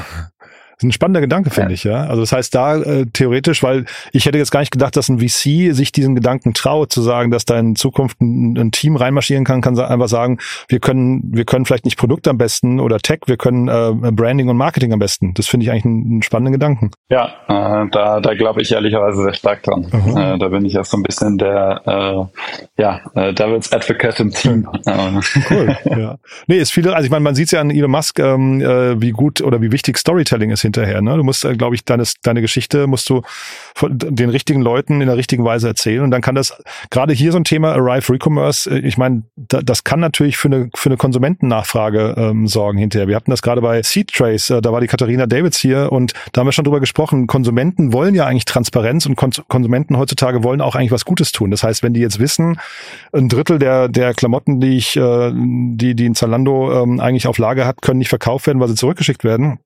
Das 0.76 0.84
ist 0.84 0.90
ein 0.90 0.92
spannender 0.92 1.22
Gedanke, 1.22 1.50
finde 1.50 1.70
ja. 1.70 1.74
ich, 1.74 1.84
ja. 1.84 2.06
Also 2.06 2.22
das 2.22 2.32
heißt 2.32 2.54
da 2.54 2.78
äh, 2.78 3.06
theoretisch, 3.06 3.64
weil 3.64 3.86
ich 4.12 4.26
hätte 4.26 4.38
jetzt 4.38 4.52
gar 4.52 4.60
nicht 4.60 4.72
gedacht, 4.72 4.96
dass 4.98 5.08
ein 5.08 5.20
VC 5.20 5.74
sich 5.74 5.92
diesen 5.92 6.16
Gedanken 6.16 6.54
traut, 6.54 6.92
zu 6.92 7.02
sagen, 7.02 7.32
dass 7.32 7.46
da 7.46 7.58
in 7.58 7.76
Zukunft 7.76 8.20
ein, 8.22 8.58
ein 8.58 8.72
Team 8.72 8.98
reinmarschieren 8.98 9.46
kann, 9.46 9.62
kann 9.62 9.80
einfach 9.80 10.10
sagen, 10.10 10.40
wir 10.68 10.80
können, 10.80 11.24
wir 11.34 11.46
können 11.46 11.66
vielleicht 11.66 11.86
nicht 11.86 11.98
Produkt 11.98 12.28
am 12.28 12.38
besten 12.38 12.80
oder 12.80 13.00
Tech, 13.00 13.20
wir 13.26 13.38
können 13.38 13.68
äh, 13.68 14.12
Branding 14.12 14.50
und 14.50 14.58
Marketing 14.58 14.92
am 14.92 15.00
besten. 15.00 15.34
Das 15.34 15.48
finde 15.48 15.66
ich 15.66 15.72
eigentlich 15.72 15.86
einen, 15.86 16.06
einen, 16.06 16.24
spannenden 16.24 16.54
Gedanken. 16.54 16.92
Ja, 17.10 17.36
äh, 17.48 17.90
da, 17.92 18.20
da 18.20 18.34
glaube 18.34 18.62
ich 18.62 18.72
ehrlicherweise 18.72 19.24
sehr 19.24 19.34
stark 19.34 19.64
dran. 19.64 19.88
Mhm. 19.92 20.40
Da 20.40 20.48
bin 20.50 20.66
ich 20.66 20.78
auch 20.78 20.86
so 20.86 20.98
ein 20.98 21.04
bisschen 21.04 21.38
der 21.38 21.82
äh, 21.86 22.82
ja, 22.82 23.02
äh, 23.16 23.34
Devil's 23.34 23.72
Advocate 23.72 24.20
im 24.20 24.32
Team. 24.32 24.68
cool, 25.50 25.78
ja. 25.86 26.18
Nee, 26.48 26.58
ist 26.58 26.72
viel, 26.72 26.88
also 26.90 27.06
ich 27.06 27.12
meine, 27.12 27.24
man 27.24 27.36
sieht 27.36 27.52
ja 27.52 27.62
an 27.62 27.72
Elon 27.72 27.92
Musk, 27.92 28.20
ähm, 28.20 28.62
äh, 28.62 29.00
wie 29.02 29.12
gut 29.12 29.42
oder 29.42 29.62
wie 29.62 29.72
wichtig 29.72 29.98
Storytelling 29.98 30.52
ist 30.52 30.65
hinterher. 30.66 31.02
Ne? 31.02 31.16
Du 31.18 31.24
musst, 31.24 31.46
äh, 31.46 31.56
glaube 31.56 31.76
ich, 31.76 31.86
deine, 31.86 32.04
deine 32.24 32.42
Geschichte 32.42 32.88
musst 32.88 33.10
du 33.10 33.22
von 33.76 33.98
den 33.98 34.30
richtigen 34.30 34.62
Leuten 34.62 35.02
in 35.02 35.08
der 35.08 35.18
richtigen 35.18 35.46
Weise 35.46 35.68
erzählen. 35.68 36.02
Und 36.02 36.12
dann 36.12 36.22
kann 36.22 36.36
das, 36.36 36.54
gerade 36.90 37.14
hier 37.14 37.32
so 37.32 37.38
ein 37.38 37.44
Thema 37.44 37.74
Arrive 37.74 38.14
Recommerce, 38.14 38.70
äh, 38.70 38.80
ich 38.80 38.98
meine, 38.98 39.24
da, 39.36 39.62
das 39.62 39.84
kann 39.84 40.00
natürlich 40.00 40.38
für 40.38 40.48
eine, 40.48 40.70
für 40.76 40.90
eine 40.90 40.98
Konsumentennachfrage 40.98 42.16
ähm, 42.18 42.48
sorgen 42.48 42.78
hinterher. 42.78 43.08
Wir 43.08 43.16
hatten 43.16 43.32
das 43.32 43.42
gerade 43.42 43.62
bei 43.62 43.82
Seed 43.84 44.12
Trace, 44.14 44.50
äh, 44.50 44.62
da 44.62 44.72
war 44.72 44.82
die 44.82 44.88
Katharina 44.88 45.26
Davids 45.26 45.58
hier 45.58 45.92
und 45.92 46.14
da 46.34 46.42
haben 46.42 46.48
wir 46.48 46.52
schon 46.52 46.66
drüber 46.66 46.80
gesprochen. 46.80 47.28
Konsumenten 47.28 47.94
wollen 47.94 48.16
ja 48.16 48.26
eigentlich 48.26 48.46
Transparenz 48.46 49.06
und 49.06 49.16
Konsumenten 49.16 49.98
heutzutage 49.98 50.44
wollen 50.44 50.62
auch 50.62 50.76
eigentlich 50.76 50.92
was 50.92 51.06
Gutes 51.06 51.32
tun. 51.32 51.52
Das 51.52 51.64
heißt, 51.64 51.84
wenn 51.84 51.94
die 51.94 52.02
jetzt 52.02 52.20
wissen, 52.20 52.60
ein 53.14 53.30
Drittel 53.30 53.60
der, 53.60 53.88
der 53.88 54.14
Klamotten, 54.14 54.60
die 54.60 54.78
ich, 54.78 54.96
äh, 54.96 55.32
die, 55.34 55.96
die 55.96 56.06
in 56.06 56.16
Zalando 56.16 56.84
ähm, 56.84 57.00
eigentlich 57.00 57.28
auf 57.28 57.38
Lager 57.38 57.66
hat, 57.66 57.82
können 57.82 58.00
nicht 58.00 58.10
verkauft 58.10 58.48
werden, 58.48 58.60
weil 58.60 58.68
sie 58.68 58.76
zurückgeschickt 58.76 59.24
werden. 59.24 59.60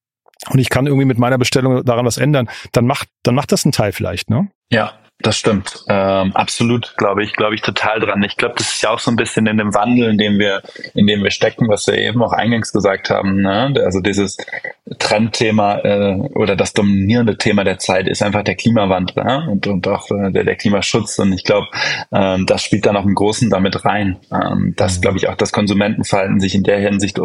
Und 0.47 0.59
ich 0.59 0.69
kann 0.69 0.87
irgendwie 0.87 1.05
mit 1.05 1.17
meiner 1.17 1.37
Bestellung 1.37 1.83
daran 1.83 2.05
was 2.05 2.17
ändern, 2.17 2.49
dann 2.71 2.85
macht, 2.85 3.09
dann 3.23 3.35
macht 3.35 3.51
das 3.51 3.65
ein 3.65 3.71
Teil 3.71 3.91
vielleicht, 3.91 4.29
ne? 4.29 4.49
Ja, 4.71 4.98
das 5.21 5.37
stimmt. 5.37 5.83
Ähm, 5.89 6.31
absolut, 6.33 6.95
glaube 6.95 7.23
ich, 7.23 7.33
glaube 7.33 7.53
ich 7.53 7.61
total 7.61 7.99
dran. 7.99 8.23
Ich 8.23 8.37
glaube, 8.37 8.55
das 8.57 8.75
ist 8.75 8.81
ja 8.81 8.91
auch 8.91 8.99
so 8.99 9.11
ein 9.11 9.17
bisschen 9.17 9.47
in 9.47 9.57
dem 9.57 9.73
Wandel, 9.73 10.11
in 10.11 10.17
dem 10.17 10.39
wir, 10.39 10.61
in 10.93 11.07
dem 11.07 11.21
wir 11.23 11.31
stecken, 11.31 11.67
was 11.67 11.87
wir 11.87 11.97
eben 11.97 12.23
auch 12.23 12.31
eingangs 12.31 12.71
gesagt 12.71 13.09
haben. 13.09 13.41
Ne? 13.41 13.73
Also 13.83 13.99
dieses 13.99 14.37
Trendthema 14.97 15.79
äh, 15.79 16.15
oder 16.35 16.55
das 16.55 16.71
dominierende 16.71 17.37
Thema 17.37 17.65
der 17.65 17.79
Zeit 17.79 18.07
ist 18.07 18.23
einfach 18.23 18.43
der 18.43 18.55
Klimawandel 18.55 19.23
ne? 19.23 19.47
und, 19.49 19.67
und 19.67 19.87
auch 19.89 20.09
äh, 20.09 20.31
der, 20.31 20.45
der 20.45 20.55
Klimaschutz. 20.55 21.19
Und 21.19 21.33
ich 21.33 21.43
glaube, 21.43 21.67
ähm, 22.13 22.45
das 22.45 22.63
spielt 22.63 22.85
dann 22.85 22.95
auch 22.95 23.05
im 23.05 23.15
Großen 23.15 23.49
damit 23.49 23.83
rein. 23.83 24.17
Ähm, 24.31 24.73
dass, 24.77 24.97
mhm. 24.97 25.01
glaube 25.01 25.17
ich, 25.17 25.27
auch 25.27 25.35
das 25.35 25.51
Konsumentenverhalten 25.51 26.39
sich 26.39 26.55
in 26.55 26.63
der 26.63 26.79
Hinsicht 26.79 27.19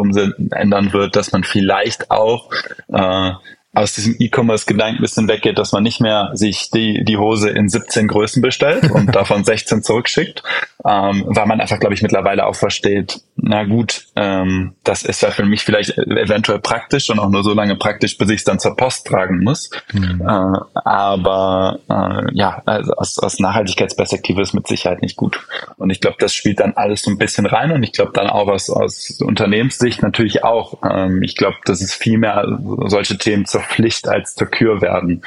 ändern 0.51 0.91
wird, 0.91 1.15
dass 1.15 1.31
man 1.31 1.45
vielleicht 1.45 2.11
auch 2.11 2.51
äh, 2.91 3.31
aus 3.75 3.93
diesem 3.93 4.15
E-Commerce-Gedanken 4.17 4.99
ein 4.99 5.01
bisschen 5.01 5.27
weggeht, 5.27 5.57
dass 5.57 5.73
man 5.73 5.83
nicht 5.83 5.99
mehr 5.99 6.31
sich 6.33 6.69
die, 6.71 7.03
die 7.03 7.17
Hose 7.17 7.49
in 7.49 7.67
17 7.67 8.07
Größen 8.07 8.41
bestellt 8.41 8.89
und 8.89 9.07
davon 9.15 9.43
16 9.43 9.83
zurückschickt, 9.83 10.43
ähm, 10.85 11.25
weil 11.27 11.45
man 11.45 11.59
einfach, 11.59 11.79
glaube 11.79 11.93
ich, 11.93 12.01
mittlerweile 12.01 12.45
auch 12.45 12.55
versteht, 12.55 13.19
na 13.35 13.65
gut, 13.65 14.07
ähm, 14.15 14.75
das 14.83 15.03
ist 15.03 15.21
ja 15.21 15.31
für 15.31 15.45
mich 15.45 15.63
vielleicht 15.63 15.97
eventuell 15.97 16.59
praktisch 16.59 17.09
und 17.09 17.19
auch 17.19 17.29
nur 17.29 17.43
so 17.43 17.53
lange 17.53 17.75
praktisch, 17.75 18.17
bis 18.17 18.29
ich 18.29 18.37
es 18.37 18.43
dann 18.45 18.59
zur 18.59 18.75
Post 18.77 19.07
tragen 19.07 19.43
muss. 19.43 19.69
Mhm. 19.91 20.21
Äh, 20.21 20.59
aber 20.85 21.79
äh, 21.89 22.33
ja, 22.33 22.61
also 22.65 22.93
aus, 22.93 23.19
aus 23.19 23.39
Nachhaltigkeitsperspektive 23.39 24.41
ist 24.41 24.53
mit 24.53 24.67
Sicherheit 24.67 25.01
nicht 25.01 25.17
gut. 25.17 25.39
Und 25.77 25.89
ich 25.89 25.99
glaube, 25.99 26.17
das 26.19 26.33
spielt 26.33 26.61
dann 26.61 26.73
alles 26.73 27.01
so 27.01 27.11
ein 27.11 27.17
bisschen 27.17 27.45
rein 27.45 27.71
und 27.71 27.83
ich 27.83 27.91
glaube 27.91 28.11
dann 28.13 28.27
auch 28.27 28.47
aus, 28.47 28.69
aus 28.69 29.19
Unternehmenssicht 29.21 30.01
natürlich 30.01 30.43
auch. 30.45 30.79
Ähm, 30.89 31.21
ich 31.21 31.35
glaube, 31.35 31.57
dass 31.65 31.81
es 31.81 31.93
viel 31.93 32.17
mehr 32.17 32.57
solche 32.85 33.17
Themen 33.17 33.45
zur 33.45 33.64
Pflicht 33.65 34.07
als 34.07 34.35
zur 34.35 34.47
Kür 34.47 34.81
werden. 34.81 35.23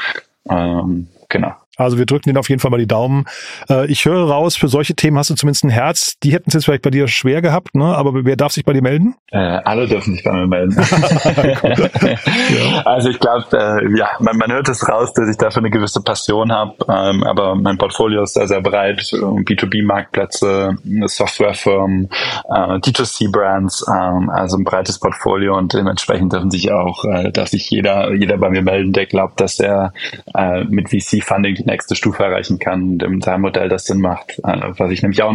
Ähm, 0.49 1.09
genau. 1.29 1.55
Also 1.79 1.97
wir 1.97 2.07
drücken 2.07 2.29
den 2.29 2.37
auf 2.37 2.49
jeden 2.49 2.61
Fall 2.61 2.71
mal 2.71 2.79
die 2.79 2.87
Daumen. 2.87 3.25
Äh, 3.71 3.87
ich 3.87 4.05
höre 4.05 4.29
raus, 4.29 4.57
für 4.57 4.69
solche 4.69 4.95
Themen 4.95 5.17
hast 5.17 5.31
du 5.31 5.35
zumindest 5.35 5.65
ein 5.65 5.71
Herz. 5.71 6.19
Die 6.23 6.33
hätten 6.33 6.49
es 6.49 6.55
jetzt 6.55 6.65
vielleicht 6.65 6.83
bei 6.83 6.91
dir 6.91 7.09
schwer 7.09 7.41
gehabt, 7.41 7.75
ne? 7.75 7.85
aber 7.85 8.25
wer 8.25 8.37
darf 8.37 8.53
sich 8.53 8.65
bei 8.65 8.73
dir 8.73 8.83
melden? 8.83 9.15
Äh, 9.31 9.39
alle 9.39 9.87
dürfen 9.87 10.15
sich 10.15 10.25
bei 10.25 10.33
mir 10.33 10.47
melden. 10.47 10.77
ja. 10.77 12.83
Also 12.85 13.11
ich 13.11 13.21
glaube, 13.21 13.45
äh, 13.53 13.97
ja, 13.97 14.09
man, 14.19 14.37
man, 14.37 14.51
hört 14.51 14.69
es 14.69 14.89
raus, 14.89 15.13
dass 15.13 15.29
ich 15.29 15.37
dafür 15.37 15.61
eine 15.61 15.71
gewisse 15.71 16.03
Passion 16.03 16.51
habe, 16.51 16.75
ähm, 16.89 17.23
aber 17.23 17.55
mein 17.55 17.79
Portfolio 17.79 18.23
ist 18.23 18.35
sehr, 18.35 18.49
sehr 18.49 18.61
breit. 18.61 19.01
B2B-Marktplätze, 19.01 20.77
Softwarefirmen, 21.05 22.09
äh, 22.49 22.79
D2C-Brands, 22.79 23.87
ähm, 23.89 24.31
also 24.31 24.57
ein 24.57 24.65
breites 24.65 24.99
Portfolio 24.99 25.57
und 25.57 25.75
dementsprechend 25.75 26.33
dürfen 26.33 26.51
sich 26.51 26.73
auch, 26.73 27.05
äh, 27.05 27.31
darf 27.31 27.49
sich 27.49 27.71
jeder, 27.71 28.13
jeder 28.15 28.39
bei 28.39 28.51
mir 28.51 28.63
melden, 28.63 28.93
der 28.93 29.07
glaubt, 29.07 29.41
dass 29.41 29.61
er 29.61 29.93
äh, 30.35 30.65
mit 30.65 30.89
VC-Funding 30.89 31.68
nächste 31.69 31.95
Stufe 31.95 32.25
erreichen 32.25 32.59
kann, 32.59 32.99
dem 32.99 33.21
sein 33.21 33.41
Modell 33.41 33.69
das 33.69 33.85
Sinn 33.85 34.01
macht. 34.01 34.39
Äh, 34.45 34.73
was 34.77 34.91
ich 34.91 35.03
nämlich 35.03 35.23
auch 35.23 35.35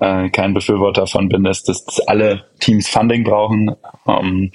äh, 0.00 0.28
kein 0.30 0.54
Befürworter 0.54 1.06
von 1.06 1.28
bin, 1.28 1.44
ist, 1.46 1.68
dass 1.68 2.00
alle 2.06 2.44
Teams 2.60 2.88
Funding 2.88 3.24
brauchen. 3.24 3.74
Ähm, 4.06 4.52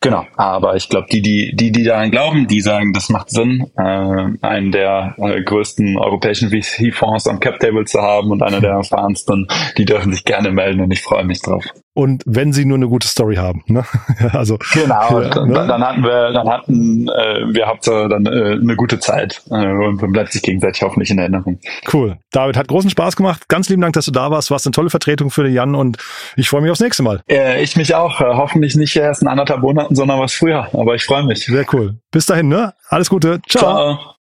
genau, 0.00 0.24
aber 0.36 0.76
ich 0.76 0.88
glaube, 0.88 1.08
die, 1.10 1.22
die, 1.22 1.52
die, 1.54 1.72
die 1.72 1.84
daran 1.84 2.10
glauben, 2.10 2.46
die 2.46 2.60
sagen, 2.60 2.92
das 2.92 3.08
macht 3.08 3.30
Sinn, 3.30 3.66
äh, 3.76 4.26
einen 4.42 4.70
der 4.70 5.14
äh, 5.18 5.42
größten 5.42 5.98
europäischen 5.98 6.50
VC-Fonds 6.50 7.26
am 7.26 7.40
Cap 7.40 7.58
Table 7.58 7.84
zu 7.84 8.00
haben 8.00 8.30
und 8.30 8.42
einer 8.42 8.60
der 8.60 8.72
erfahrensten, 8.72 9.48
die 9.76 9.84
dürfen 9.84 10.12
sich 10.12 10.24
gerne 10.24 10.52
melden 10.52 10.80
und 10.80 10.92
ich 10.92 11.02
freue 11.02 11.24
mich 11.24 11.40
drauf 11.40 11.64
und 11.92 12.22
wenn 12.24 12.52
sie 12.52 12.64
nur 12.64 12.76
eine 12.76 12.88
gute 12.88 13.06
Story 13.06 13.36
haben. 13.36 13.62
Ne? 13.66 13.84
also 14.32 14.58
genau. 14.72 15.20
Ja, 15.20 15.44
ne? 15.44 15.66
dann, 15.66 15.82
hatten 15.82 16.02
wir, 16.02 16.32
dann 16.32 16.48
hatten 16.48 17.08
äh, 17.08 17.52
wir 17.52 17.66
Hauptsache 17.66 18.08
dann 18.08 18.26
äh, 18.26 18.52
eine 18.52 18.76
gute 18.76 19.00
Zeit 19.00 19.42
äh, 19.50 19.54
und 19.54 20.00
man 20.00 20.12
bleibt 20.12 20.32
sich 20.32 20.42
gegenseitig 20.42 20.82
hoffentlich 20.82 21.10
in 21.10 21.18
Erinnerung. 21.18 21.58
Cool. 21.92 22.18
David 22.30 22.56
hat 22.56 22.68
großen 22.68 22.90
Spaß 22.90 23.16
gemacht. 23.16 23.48
Ganz 23.48 23.68
lieben 23.68 23.82
Dank, 23.82 23.94
dass 23.94 24.04
du 24.04 24.12
da 24.12 24.30
warst. 24.30 24.50
Warst 24.50 24.66
eine 24.66 24.72
tolle 24.72 24.90
Vertretung 24.90 25.30
für 25.30 25.42
den 25.42 25.52
Jan 25.52 25.74
und 25.74 25.98
ich 26.36 26.48
freue 26.48 26.62
mich 26.62 26.70
aufs 26.70 26.80
nächste 26.80 27.02
Mal. 27.02 27.22
Äh, 27.28 27.62
ich 27.62 27.76
mich 27.76 27.94
auch. 27.94 28.20
Äh, 28.20 28.24
hoffentlich 28.24 28.76
nicht 28.76 28.94
erst 28.96 29.22
in 29.22 29.28
anderthalb 29.28 29.60
Monaten, 29.60 29.94
sondern 29.94 30.20
was 30.20 30.32
früher. 30.32 30.68
Aber 30.72 30.94
ich 30.94 31.04
freue 31.04 31.24
mich. 31.24 31.46
Sehr 31.46 31.66
cool. 31.72 31.96
Bis 32.10 32.26
dahin, 32.26 32.48
ne? 32.48 32.74
Alles 32.88 33.10
Gute. 33.10 33.40
Ciao. 33.48 33.96
Ciao. 33.96 34.14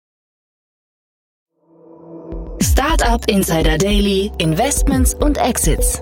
Startup 2.61 3.21
Insider 3.27 3.77
Daily, 3.77 4.31
Investments 4.37 5.13
und 5.13 5.37
Exits. 5.37 6.01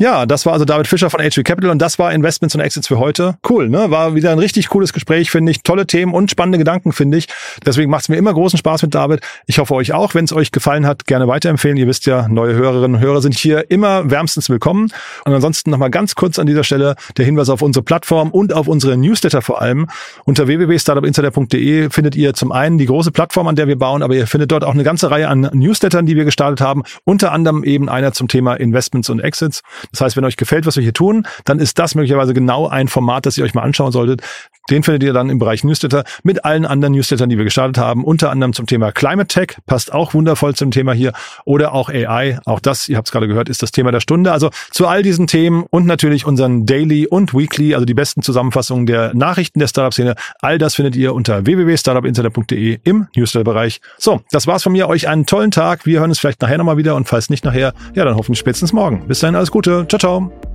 Ja, 0.00 0.24
das 0.24 0.46
war 0.46 0.54
also 0.54 0.64
David 0.64 0.86
Fischer 0.86 1.10
von 1.10 1.20
HV 1.20 1.44
Capital 1.44 1.70
und 1.70 1.78
das 1.78 1.98
war 1.98 2.10
Investments 2.10 2.54
und 2.54 2.62
Exits 2.62 2.88
für 2.88 2.98
heute. 2.98 3.36
Cool, 3.46 3.68
ne? 3.68 3.90
War 3.90 4.14
wieder 4.14 4.32
ein 4.32 4.38
richtig 4.38 4.70
cooles 4.70 4.94
Gespräch, 4.94 5.30
finde 5.30 5.52
ich. 5.52 5.62
Tolle 5.62 5.86
Themen 5.86 6.14
und 6.14 6.30
spannende 6.30 6.56
Gedanken, 6.56 6.92
finde 6.92 7.18
ich. 7.18 7.28
Deswegen 7.66 7.90
macht 7.90 8.04
es 8.04 8.08
mir 8.08 8.16
immer 8.16 8.32
großen 8.32 8.58
Spaß 8.58 8.80
mit 8.80 8.94
David. 8.94 9.20
Ich 9.44 9.58
hoffe 9.58 9.74
euch 9.74 9.92
auch. 9.92 10.14
Wenn 10.14 10.24
es 10.24 10.32
euch 10.32 10.52
gefallen 10.52 10.86
hat, 10.86 11.04
gerne 11.04 11.28
weiterempfehlen. 11.28 11.76
Ihr 11.76 11.86
wisst 11.86 12.06
ja, 12.06 12.28
neue 12.28 12.54
Hörerinnen 12.54 12.94
und 12.94 13.02
Hörer 13.02 13.20
sind 13.20 13.36
hier 13.36 13.70
immer 13.70 14.10
wärmstens 14.10 14.48
willkommen. 14.48 14.90
Und 15.26 15.34
ansonsten 15.34 15.68
nochmal 15.68 15.90
ganz 15.90 16.14
kurz 16.14 16.38
an 16.38 16.46
dieser 16.46 16.64
Stelle 16.64 16.94
der 17.18 17.26
Hinweis 17.26 17.50
auf 17.50 17.60
unsere 17.60 17.82
Plattform 17.82 18.30
und 18.30 18.54
auf 18.54 18.68
unsere 18.68 18.96
Newsletter 18.96 19.42
vor 19.42 19.60
allem. 19.60 19.86
Unter 20.24 20.46
www.startupinsider.de 20.46 21.90
findet 21.90 22.16
ihr 22.16 22.32
zum 22.32 22.52
einen 22.52 22.78
die 22.78 22.86
große 22.86 23.10
Plattform, 23.12 23.48
an 23.48 23.56
der 23.56 23.68
wir 23.68 23.76
bauen, 23.76 24.02
aber 24.02 24.14
ihr 24.14 24.26
findet 24.26 24.50
dort 24.50 24.64
auch 24.64 24.72
eine 24.72 24.82
ganze 24.82 25.10
Reihe 25.10 25.28
an 25.28 25.50
Newslettern, 25.52 26.06
die 26.06 26.16
wir 26.16 26.24
gestartet 26.24 26.62
haben. 26.62 26.84
Unter 27.04 27.32
anderem 27.32 27.64
eben 27.64 27.90
einer 27.90 28.14
zum 28.14 28.28
Thema 28.28 28.54
Investments 28.54 29.10
und 29.10 29.20
Exits. 29.20 29.60
Das 29.92 30.00
heißt, 30.00 30.16
wenn 30.16 30.24
euch 30.24 30.36
gefällt, 30.36 30.66
was 30.66 30.76
wir 30.76 30.82
hier 30.82 30.92
tun, 30.92 31.26
dann 31.44 31.58
ist 31.58 31.78
das 31.78 31.94
möglicherweise 31.94 32.34
genau 32.34 32.68
ein 32.68 32.88
Format, 32.88 33.26
das 33.26 33.36
ihr 33.38 33.44
euch 33.44 33.54
mal 33.54 33.62
anschauen 33.62 33.92
solltet. 33.92 34.22
Den 34.70 34.84
findet 34.84 35.02
ihr 35.02 35.12
dann 35.12 35.30
im 35.30 35.38
Bereich 35.38 35.64
Newsletter 35.64 36.04
mit 36.22 36.44
allen 36.44 36.64
anderen 36.64 36.94
Newslettern, 36.94 37.28
die 37.28 37.36
wir 37.36 37.44
gestartet 37.44 37.78
haben, 37.78 38.04
unter 38.04 38.30
anderem 38.30 38.52
zum 38.52 38.66
Thema 38.66 38.92
Climate 38.92 39.26
Tech, 39.26 39.56
passt 39.66 39.92
auch 39.92 40.14
wundervoll 40.14 40.54
zum 40.54 40.70
Thema 40.70 40.92
hier, 40.92 41.12
oder 41.44 41.72
auch 41.74 41.88
AI. 41.88 42.38
Auch 42.44 42.60
das, 42.60 42.88
ihr 42.88 42.96
habt 42.96 43.08
es 43.08 43.12
gerade 43.12 43.26
gehört, 43.26 43.48
ist 43.48 43.62
das 43.62 43.72
Thema 43.72 43.90
der 43.90 44.00
Stunde. 44.00 44.30
Also 44.30 44.50
zu 44.70 44.86
all 44.86 45.02
diesen 45.02 45.26
Themen 45.26 45.64
und 45.70 45.86
natürlich 45.86 46.24
unseren 46.24 46.66
Daily 46.66 47.06
und 47.06 47.34
Weekly, 47.34 47.74
also 47.74 47.84
die 47.84 47.94
besten 47.94 48.22
Zusammenfassungen 48.22 48.86
der 48.86 49.12
Nachrichten 49.14 49.58
der 49.58 49.66
Startup-Szene. 49.66 50.14
All 50.40 50.58
das 50.58 50.76
findet 50.76 50.94
ihr 50.94 51.14
unter 51.14 51.46
www.startupinsider.de 51.46 52.78
im 52.84 53.08
Newsletter-Bereich. 53.16 53.80
So, 53.98 54.20
das 54.30 54.46
war's 54.46 54.62
von 54.62 54.72
mir. 54.72 54.88
Euch 54.88 55.08
einen 55.08 55.26
tollen 55.26 55.50
Tag. 55.50 55.84
Wir 55.84 55.98
hören 55.98 56.10
uns 56.10 56.20
vielleicht 56.20 56.42
nachher 56.42 56.58
nochmal 56.58 56.76
wieder 56.76 56.94
und 56.94 57.08
falls 57.08 57.28
nicht 57.28 57.44
nachher, 57.44 57.74
ja, 57.94 58.04
dann 58.04 58.14
hoffentlich 58.14 58.38
spätestens 58.38 58.72
morgen. 58.72 59.08
Bis 59.08 59.18
dahin 59.18 59.34
alles 59.34 59.50
Gute. 59.50 59.79
Ciao, 59.86 59.98
ciao. 59.98 60.49